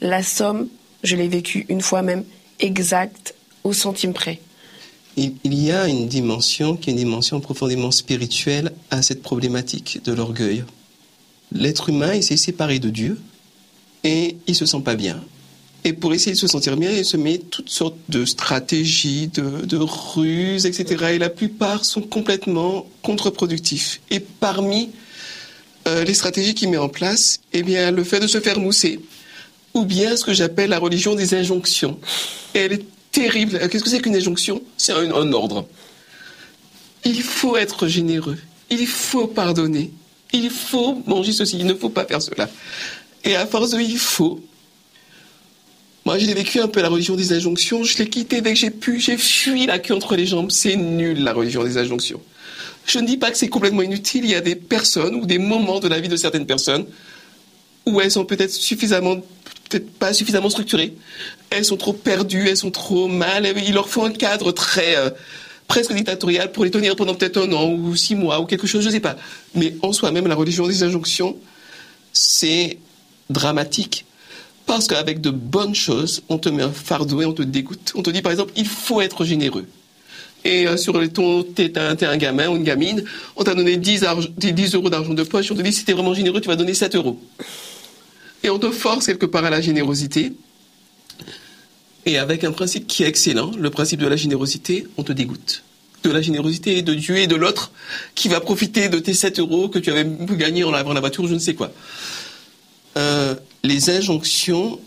La 0.00 0.22
somme, 0.22 0.68
je 1.02 1.16
l'ai 1.16 1.28
vécue 1.28 1.66
une 1.68 1.82
fois 1.82 2.02
même, 2.02 2.24
exacte 2.60 3.34
au 3.64 3.72
centime 3.72 4.14
près 4.14 4.40
il 5.18 5.54
y 5.54 5.72
a 5.72 5.88
une 5.88 6.06
dimension 6.08 6.76
qui 6.76 6.90
est 6.90 6.92
une 6.92 6.98
dimension 6.98 7.40
profondément 7.40 7.90
spirituelle 7.90 8.72
à 8.90 9.02
cette 9.02 9.22
problématique 9.22 10.00
de 10.04 10.12
l'orgueil. 10.12 10.64
L'être 11.52 11.88
humain, 11.88 12.14
il 12.14 12.22
s'est 12.22 12.36
séparé 12.36 12.78
de 12.78 12.90
Dieu 12.90 13.18
et 14.04 14.36
il 14.46 14.54
se 14.54 14.66
sent 14.66 14.80
pas 14.84 14.94
bien. 14.94 15.22
Et 15.84 15.92
pour 15.92 16.12
essayer 16.12 16.32
de 16.32 16.38
se 16.38 16.46
sentir 16.46 16.76
bien, 16.76 16.90
il 16.90 17.04
se 17.04 17.16
met 17.16 17.38
toutes 17.38 17.70
sortes 17.70 17.96
de 18.08 18.24
stratégies, 18.24 19.28
de, 19.28 19.76
ruses, 19.76 20.66
etc. 20.66 21.12
Et 21.14 21.18
la 21.18 21.30
plupart 21.30 21.84
sont 21.84 22.02
complètement 22.02 22.86
contre-productifs. 23.02 24.00
Et 24.10 24.20
parmi 24.20 24.90
euh, 25.86 26.04
les 26.04 26.14
stratégies 26.14 26.54
qu'il 26.54 26.68
met 26.70 26.76
en 26.76 26.88
place, 26.88 27.40
eh 27.52 27.62
bien, 27.62 27.90
le 27.90 28.04
fait 28.04 28.20
de 28.20 28.26
se 28.26 28.40
faire 28.40 28.58
mousser, 28.58 29.00
ou 29.72 29.84
bien 29.84 30.16
ce 30.16 30.24
que 30.24 30.34
j'appelle 30.34 30.70
la 30.70 30.78
religion 30.78 31.14
des 31.14 31.34
injonctions. 31.34 31.98
Terrible. 33.12 33.58
Qu'est-ce 33.68 33.84
que 33.84 33.90
c'est 33.90 34.00
qu'une 34.00 34.16
injonction? 34.16 34.62
C'est 34.76 34.92
un, 34.92 35.32
ordre. 35.32 35.66
Il 37.04 37.22
faut 37.22 37.56
être 37.56 37.86
généreux. 37.86 38.38
Il 38.70 38.86
faut 38.86 39.26
pardonner. 39.26 39.92
Il 40.32 40.50
faut 40.50 41.02
manger 41.06 41.32
ceci. 41.32 41.58
Il 41.58 41.66
ne 41.66 41.74
faut 41.74 41.88
pas 41.88 42.04
faire 42.04 42.22
cela. 42.22 42.48
Et 43.24 43.34
à 43.36 43.46
force 43.46 43.70
de 43.70 43.80
il 43.80 43.98
faut, 43.98 44.40
moi, 46.08 46.16
j'ai 46.16 46.32
vécu 46.32 46.58
un 46.58 46.68
peu 46.68 46.80
la 46.80 46.88
religion 46.88 47.16
des 47.16 47.34
injonctions. 47.34 47.84
Je 47.84 47.98
l'ai 47.98 48.08
quitté 48.08 48.40
dès 48.40 48.54
que 48.54 48.58
j'ai 48.58 48.70
pu. 48.70 48.98
J'ai 48.98 49.18
fui 49.18 49.66
la 49.66 49.78
queue 49.78 49.94
entre 49.94 50.16
les 50.16 50.24
jambes. 50.24 50.50
C'est 50.50 50.74
nul, 50.74 51.22
la 51.22 51.34
religion 51.34 51.62
des 51.62 51.76
injonctions. 51.76 52.22
Je 52.86 52.98
ne 52.98 53.06
dis 53.06 53.18
pas 53.18 53.30
que 53.30 53.36
c'est 53.36 53.50
complètement 53.50 53.82
inutile. 53.82 54.24
Il 54.24 54.30
y 54.30 54.34
a 54.34 54.40
des 54.40 54.56
personnes 54.56 55.16
ou 55.16 55.26
des 55.26 55.36
moments 55.36 55.80
de 55.80 55.88
la 55.88 56.00
vie 56.00 56.08
de 56.08 56.16
certaines 56.16 56.46
personnes 56.46 56.86
où 57.84 58.00
elles 58.00 58.10
sont 58.10 58.24
peut-être 58.24 58.50
suffisamment 58.50 59.18
peut-être 59.68 59.90
pas 59.90 60.12
suffisamment 60.12 60.50
structurées. 60.50 60.94
Elles 61.50 61.64
sont 61.64 61.76
trop 61.76 61.92
perdues, 61.92 62.48
elles 62.48 62.56
sont 62.56 62.70
trop 62.70 63.08
mal. 63.08 63.46
Il 63.66 63.74
leur 63.74 63.88
faut 63.88 64.04
un 64.04 64.12
cadre 64.12 64.52
très 64.52 64.96
euh, 64.96 65.10
presque 65.66 65.92
dictatorial 65.92 66.50
pour 66.52 66.64
les 66.64 66.70
tenir 66.70 66.96
pendant 66.96 67.14
peut-être 67.14 67.38
un 67.38 67.52
an 67.52 67.70
ou 67.70 67.94
six 67.94 68.14
mois 68.14 68.40
ou 68.40 68.46
quelque 68.46 68.66
chose, 68.66 68.82
je 68.82 68.88
ne 68.88 68.92
sais 68.92 69.00
pas. 69.00 69.16
Mais 69.54 69.74
en 69.82 69.92
soi-même, 69.92 70.26
la 70.26 70.34
religion 70.34 70.66
des 70.66 70.82
injonctions, 70.82 71.36
c'est 72.12 72.78
dramatique. 73.30 74.04
Parce 74.66 74.86
qu'avec 74.86 75.20
de 75.20 75.30
bonnes 75.30 75.74
choses, 75.74 76.22
on 76.28 76.38
te 76.38 76.48
met 76.48 76.62
un 76.62 76.72
fardeau 76.72 77.22
et 77.22 77.26
on 77.26 77.32
te 77.32 77.42
dégoûte. 77.42 77.92
On 77.94 78.02
te 78.02 78.10
dit 78.10 78.22
par 78.22 78.32
exemple, 78.32 78.52
il 78.56 78.66
faut 78.66 79.00
être 79.00 79.24
généreux. 79.24 79.66
Et 80.44 80.66
euh, 80.68 80.76
sur 80.76 80.98
les 81.00 81.08
tons, 81.08 81.42
t'es 81.42 81.76
un, 81.78 81.96
un, 82.00 82.16
gamin 82.16 82.48
ou 82.48 82.56
une 82.56 82.64
gamine, 82.64 83.02
on 83.36 83.44
t'a 83.44 83.54
donné 83.54 83.76
10, 83.76 84.04
10 84.36 84.74
euros 84.74 84.88
d'argent 84.88 85.12
de 85.12 85.24
poche, 85.24 85.50
on 85.50 85.54
te 85.54 85.62
dit 85.62 85.72
si 85.72 85.84
t'es 85.84 85.94
vraiment 85.94 86.14
généreux, 86.14 86.40
tu 86.40 86.48
vas 86.48 86.54
donner 86.54 86.74
7 86.74 86.94
euros 86.94 87.20
et 88.42 88.50
on 88.50 88.58
te 88.58 88.70
force 88.70 89.06
quelque 89.06 89.26
part 89.26 89.44
à 89.44 89.50
la 89.50 89.60
générosité. 89.60 90.32
Et 92.06 92.18
avec 92.18 92.44
un 92.44 92.52
principe 92.52 92.86
qui 92.86 93.02
est 93.02 93.06
excellent, 93.06 93.50
le 93.58 93.70
principe 93.70 94.00
de 94.00 94.06
la 94.06 94.16
générosité, 94.16 94.86
on 94.96 95.02
te 95.02 95.12
dégoûte. 95.12 95.62
De 96.04 96.10
la 96.10 96.22
générosité 96.22 96.80
de 96.82 96.94
Dieu 96.94 97.16
et 97.18 97.26
de 97.26 97.34
l'autre 97.34 97.72
qui 98.14 98.28
va 98.28 98.40
profiter 98.40 98.88
de 98.88 98.98
tes 98.98 99.14
7 99.14 99.40
euros 99.40 99.68
que 99.68 99.78
tu 99.78 99.90
avais 99.90 100.06
gagné 100.32 100.64
en 100.64 100.70
lavant 100.70 100.92
la 100.92 101.00
voiture, 101.00 101.26
je 101.26 101.34
ne 101.34 101.38
sais 101.38 101.54
quoi. 101.54 101.72
Euh, 102.96 103.34
les 103.64 103.90
injonctions, 103.90 104.80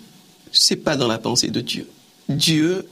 c'est 0.51 0.77
pas 0.77 0.95
dans 0.95 1.07
la 1.07 1.17
pensée 1.17 1.49
de 1.49 1.61
Dieu. 1.61 1.87
Dieu, 2.29 2.87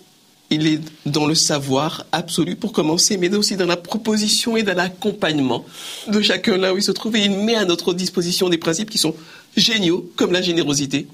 il 0.49 0.67
est 0.67 0.81
dans 1.05 1.27
le 1.27 1.35
savoir 1.35 2.05
absolu 2.11 2.55
pour 2.55 2.71
commencer, 2.71 3.17
mais 3.17 3.33
aussi 3.35 3.55
dans 3.55 3.65
la 3.65 3.77
proposition 3.77 4.57
et 4.57 4.63
dans 4.63 4.75
l'accompagnement 4.75 5.65
de 6.07 6.21
chacun 6.21 6.57
là 6.57 6.73
où 6.73 6.77
il 6.77 6.83
se 6.83 6.91
trouve. 6.91 7.15
Et 7.15 7.23
il 7.23 7.31
met 7.31 7.55
à 7.55 7.65
notre 7.65 7.93
disposition 7.93 8.49
des 8.49 8.57
principes 8.57 8.89
qui 8.89 8.97
sont 8.97 9.15
géniaux, 9.55 10.09
comme 10.15 10.31
la 10.31 10.41
générosité. 10.41 11.07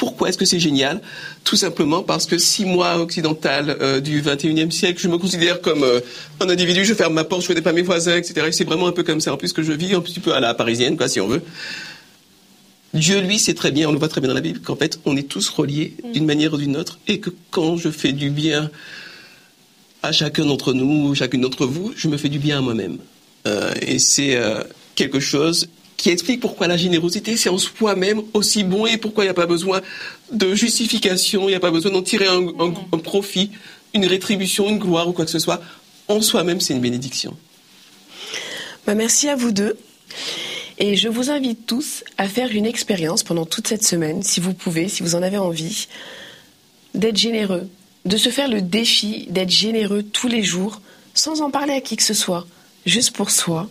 Pourquoi 0.00 0.30
est-ce 0.30 0.38
que 0.38 0.46
c'est 0.46 0.58
génial? 0.58 1.02
Tout 1.44 1.56
simplement 1.56 2.02
parce 2.02 2.24
que 2.24 2.38
si 2.38 2.64
moi, 2.64 2.98
occidental 2.98 3.76
euh, 3.82 4.00
du 4.00 4.22
21e 4.22 4.70
siècle, 4.70 4.98
je 4.98 5.08
me 5.08 5.18
considère 5.18 5.60
comme 5.60 5.84
euh, 5.84 6.00
un 6.40 6.48
individu, 6.48 6.86
je 6.86 6.94
ferme 6.94 7.12
ma 7.12 7.24
porte, 7.24 7.42
je 7.42 7.48
ne 7.48 7.48
connais 7.48 7.62
pas 7.62 7.74
mes 7.74 7.82
voisins, 7.82 8.16
etc. 8.16 8.46
c'est 8.50 8.64
vraiment 8.64 8.86
un 8.86 8.92
peu 8.92 9.02
comme 9.02 9.20
ça, 9.20 9.34
en 9.34 9.36
plus 9.36 9.52
que 9.52 9.62
je 9.62 9.72
vis 9.72 9.92
un 9.92 10.00
petit 10.00 10.20
peu 10.20 10.32
à 10.32 10.40
la 10.40 10.54
parisienne, 10.54 10.96
quoi, 10.96 11.06
si 11.06 11.20
on 11.20 11.28
veut. 11.28 11.42
Dieu, 12.94 13.20
lui, 13.20 13.38
sait 13.38 13.52
très 13.52 13.72
bien, 13.72 13.90
on 13.90 13.92
le 13.92 13.98
voit 13.98 14.08
très 14.08 14.22
bien 14.22 14.28
dans 14.28 14.34
la 14.34 14.40
Bible, 14.40 14.60
qu'en 14.60 14.74
fait, 14.74 14.98
on 15.04 15.18
est 15.18 15.28
tous 15.28 15.50
reliés 15.50 15.94
mm. 16.02 16.12
d'une 16.12 16.24
manière 16.24 16.54
ou 16.54 16.56
d'une 16.56 16.78
autre, 16.78 16.98
et 17.06 17.20
que 17.20 17.28
quand 17.50 17.76
je 17.76 17.90
fais 17.90 18.12
du 18.12 18.30
bien 18.30 18.70
à 20.02 20.12
chacun 20.12 20.46
d'entre 20.46 20.72
nous, 20.72 21.14
chacune 21.14 21.42
d'entre 21.42 21.66
vous, 21.66 21.92
je 21.94 22.08
me 22.08 22.16
fais 22.16 22.30
du 22.30 22.38
bien 22.38 22.56
à 22.56 22.60
moi-même. 22.62 22.96
Euh, 23.46 23.74
et 23.82 23.98
c'est 23.98 24.40
quelque 24.94 25.20
chose 25.20 25.68
qui 26.02 26.10
explique 26.10 26.40
pourquoi 26.40 26.66
la 26.66 26.76
générosité, 26.76 27.36
c'est 27.36 27.48
en 27.48 27.58
soi-même 27.58 28.22
aussi 28.32 28.64
bon 28.64 28.86
et 28.86 28.96
pourquoi 28.96 29.24
il 29.24 29.26
n'y 29.26 29.32
a 29.32 29.34
pas 29.34 29.46
besoin 29.46 29.80
de 30.32 30.54
justification, 30.54 31.42
il 31.42 31.48
n'y 31.48 31.54
a 31.54 31.60
pas 31.60 31.70
besoin 31.70 31.92
d'en 31.92 32.02
tirer 32.02 32.26
un, 32.26 32.98
profit, 32.98 33.50
une 33.94 34.06
rétribution, 34.06 34.68
une 34.68 34.78
gloire 34.78 35.08
ou 35.08 35.12
quoi 35.12 35.24
que 35.24 35.30
ce 35.30 35.38
soit. 35.38 35.60
En 36.08 36.22
soi-même, 36.22 36.60
c'est 36.60 36.74
une 36.74 36.80
bénédiction. 36.80 37.36
Bah, 38.86 38.94
merci 38.94 39.28
à 39.28 39.36
vous 39.36 39.52
deux. 39.52 39.76
Et 40.78 40.96
je 40.96 41.08
vous 41.08 41.30
invite 41.30 41.66
tous 41.66 42.04
à 42.16 42.26
faire 42.26 42.50
une 42.50 42.66
expérience 42.66 43.22
pendant 43.22 43.44
toute 43.44 43.68
cette 43.68 43.84
semaine, 43.84 44.22
si 44.22 44.40
vous 44.40 44.54
pouvez, 44.54 44.88
si 44.88 45.02
vous 45.02 45.14
en 45.14 45.22
avez 45.22 45.36
envie, 45.36 45.88
d'être 46.94 47.18
généreux, 47.18 47.68
de 48.06 48.16
se 48.16 48.30
faire 48.30 48.48
le 48.48 48.62
défi 48.62 49.26
d'être 49.28 49.50
généreux 49.50 50.02
tous 50.02 50.28
les 50.28 50.42
jours, 50.42 50.80
sans 51.12 51.42
en 51.42 51.50
parler 51.50 51.74
à 51.74 51.80
qui 51.82 51.96
que 51.96 52.02
ce 52.02 52.14
soit, 52.14 52.46
juste 52.86 53.10
pour 53.10 53.30
soi. 53.30 53.68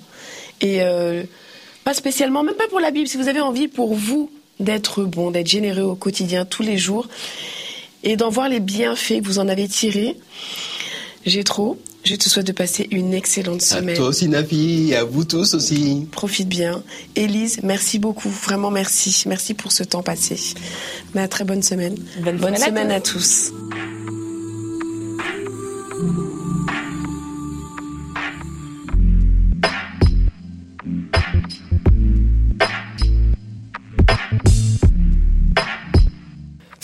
Et 0.61 0.83
euh, 0.83 1.23
pas 1.83 1.93
spécialement, 1.93 2.43
même 2.43 2.55
pas 2.55 2.67
pour 2.67 2.79
la 2.79 2.91
Bible. 2.91 3.07
Si 3.07 3.17
vous 3.17 3.27
avez 3.27 3.41
envie 3.41 3.67
pour 3.67 3.93
vous 3.95 4.29
d'être 4.59 5.03
bon, 5.03 5.31
d'être 5.31 5.47
généreux 5.47 5.83
au 5.83 5.95
quotidien, 5.95 6.45
tous 6.45 6.63
les 6.63 6.77
jours, 6.77 7.07
et 8.03 8.15
d'en 8.15 8.29
voir 8.29 8.49
les 8.49 8.59
bienfaits 8.59 9.21
que 9.21 9.25
vous 9.25 9.39
en 9.39 9.47
avez 9.47 9.67
tirés, 9.67 10.17
j'ai 11.25 11.43
trop. 11.43 11.77
Je 12.03 12.15
te 12.15 12.29
souhaite 12.29 12.47
de 12.47 12.53
passer 12.53 12.87
une 12.91 13.13
excellente 13.13 13.61
semaine. 13.61 13.95
À 13.95 13.97
toi 13.97 14.07
aussi, 14.07 14.29
Nafi, 14.29 14.91
et 14.91 14.95
à 14.95 15.03
vous 15.03 15.25
tous 15.25 15.53
aussi. 15.53 16.07
Profite 16.11 16.47
bien. 16.47 16.81
Élise, 17.15 17.59
merci 17.61 17.99
beaucoup. 17.99 18.29
Vraiment 18.29 18.71
merci. 18.71 19.23
Merci 19.27 19.53
pour 19.53 19.73
ce 19.73 19.83
temps 19.83 20.01
passé. 20.01 20.37
Mais 21.13 21.21
à 21.21 21.27
très 21.27 21.43
bonne 21.43 21.61
semaine. 21.61 21.95
Bonne 22.23 22.37
Bonne 22.37 22.55
semaine 22.55 22.69
semaine 22.69 22.91
à 22.91 22.95
à 22.95 23.01
tous. 23.01 23.51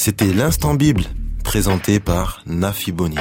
C'était 0.05 0.33
l'instant 0.33 0.75
Bible, 0.75 1.01
présenté 1.43 1.99
par 1.99 2.43
Nafi 2.45 2.91
Boni. 2.91 3.17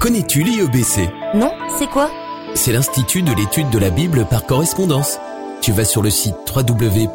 Connais-tu 0.00 0.42
l'IEBC 0.42 1.10
Non, 1.34 1.52
c'est 1.78 1.90
quoi? 1.90 2.08
C'est 2.54 2.72
l'Institut 2.72 3.20
de 3.20 3.34
l'étude 3.34 3.68
de 3.68 3.78
la 3.78 3.90
Bible 3.90 4.24
par 4.24 4.46
correspondance. 4.46 5.18
Tu 5.60 5.70
vas 5.72 5.84
sur 5.84 6.00
le 6.00 6.08
site 6.08 6.36
www.iebc.org 6.56 7.10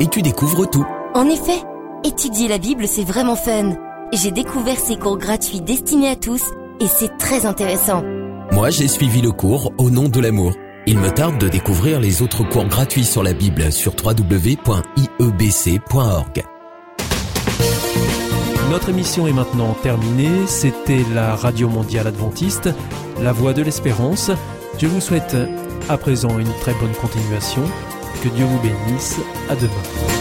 et 0.00 0.06
tu 0.08 0.22
découvres 0.22 0.68
tout. 0.68 0.88
En 1.14 1.28
effet, 1.28 1.62
étudier 2.02 2.48
la 2.48 2.58
Bible, 2.58 2.88
c'est 2.88 3.04
vraiment 3.04 3.36
fun. 3.36 3.76
J'ai 4.12 4.32
découvert 4.32 4.80
ces 4.80 4.96
cours 4.96 5.18
gratuits 5.18 5.60
destinés 5.60 6.08
à 6.08 6.16
tous 6.16 6.42
et 6.80 6.88
c'est 6.88 7.16
très 7.16 7.46
intéressant. 7.46 8.02
Moi, 8.58 8.70
j'ai 8.70 8.88
suivi 8.88 9.22
le 9.22 9.30
cours 9.30 9.72
Au 9.78 9.88
nom 9.88 10.08
de 10.08 10.18
l'amour. 10.18 10.52
Il 10.84 10.98
me 10.98 11.10
tarde 11.10 11.38
de 11.38 11.48
découvrir 11.48 12.00
les 12.00 12.22
autres 12.22 12.42
cours 12.42 12.64
gratuits 12.64 13.04
sur 13.04 13.22
la 13.22 13.32
Bible 13.32 13.70
sur 13.70 13.92
www.iebc.org. 14.04 14.64
Notre 18.68 18.88
émission 18.88 19.28
est 19.28 19.32
maintenant 19.32 19.74
terminée. 19.74 20.48
C'était 20.48 21.04
la 21.14 21.36
Radio 21.36 21.68
Mondiale 21.68 22.08
Adventiste, 22.08 22.70
la 23.22 23.30
voix 23.30 23.52
de 23.52 23.62
l'espérance. 23.62 24.32
Je 24.76 24.88
vous 24.88 25.00
souhaite 25.00 25.36
à 25.88 25.96
présent 25.96 26.36
une 26.40 26.52
très 26.60 26.74
bonne 26.74 26.94
continuation. 27.00 27.62
Que 28.24 28.28
Dieu 28.28 28.44
vous 28.44 28.58
bénisse. 28.58 29.20
À 29.48 29.54
demain. 29.54 30.17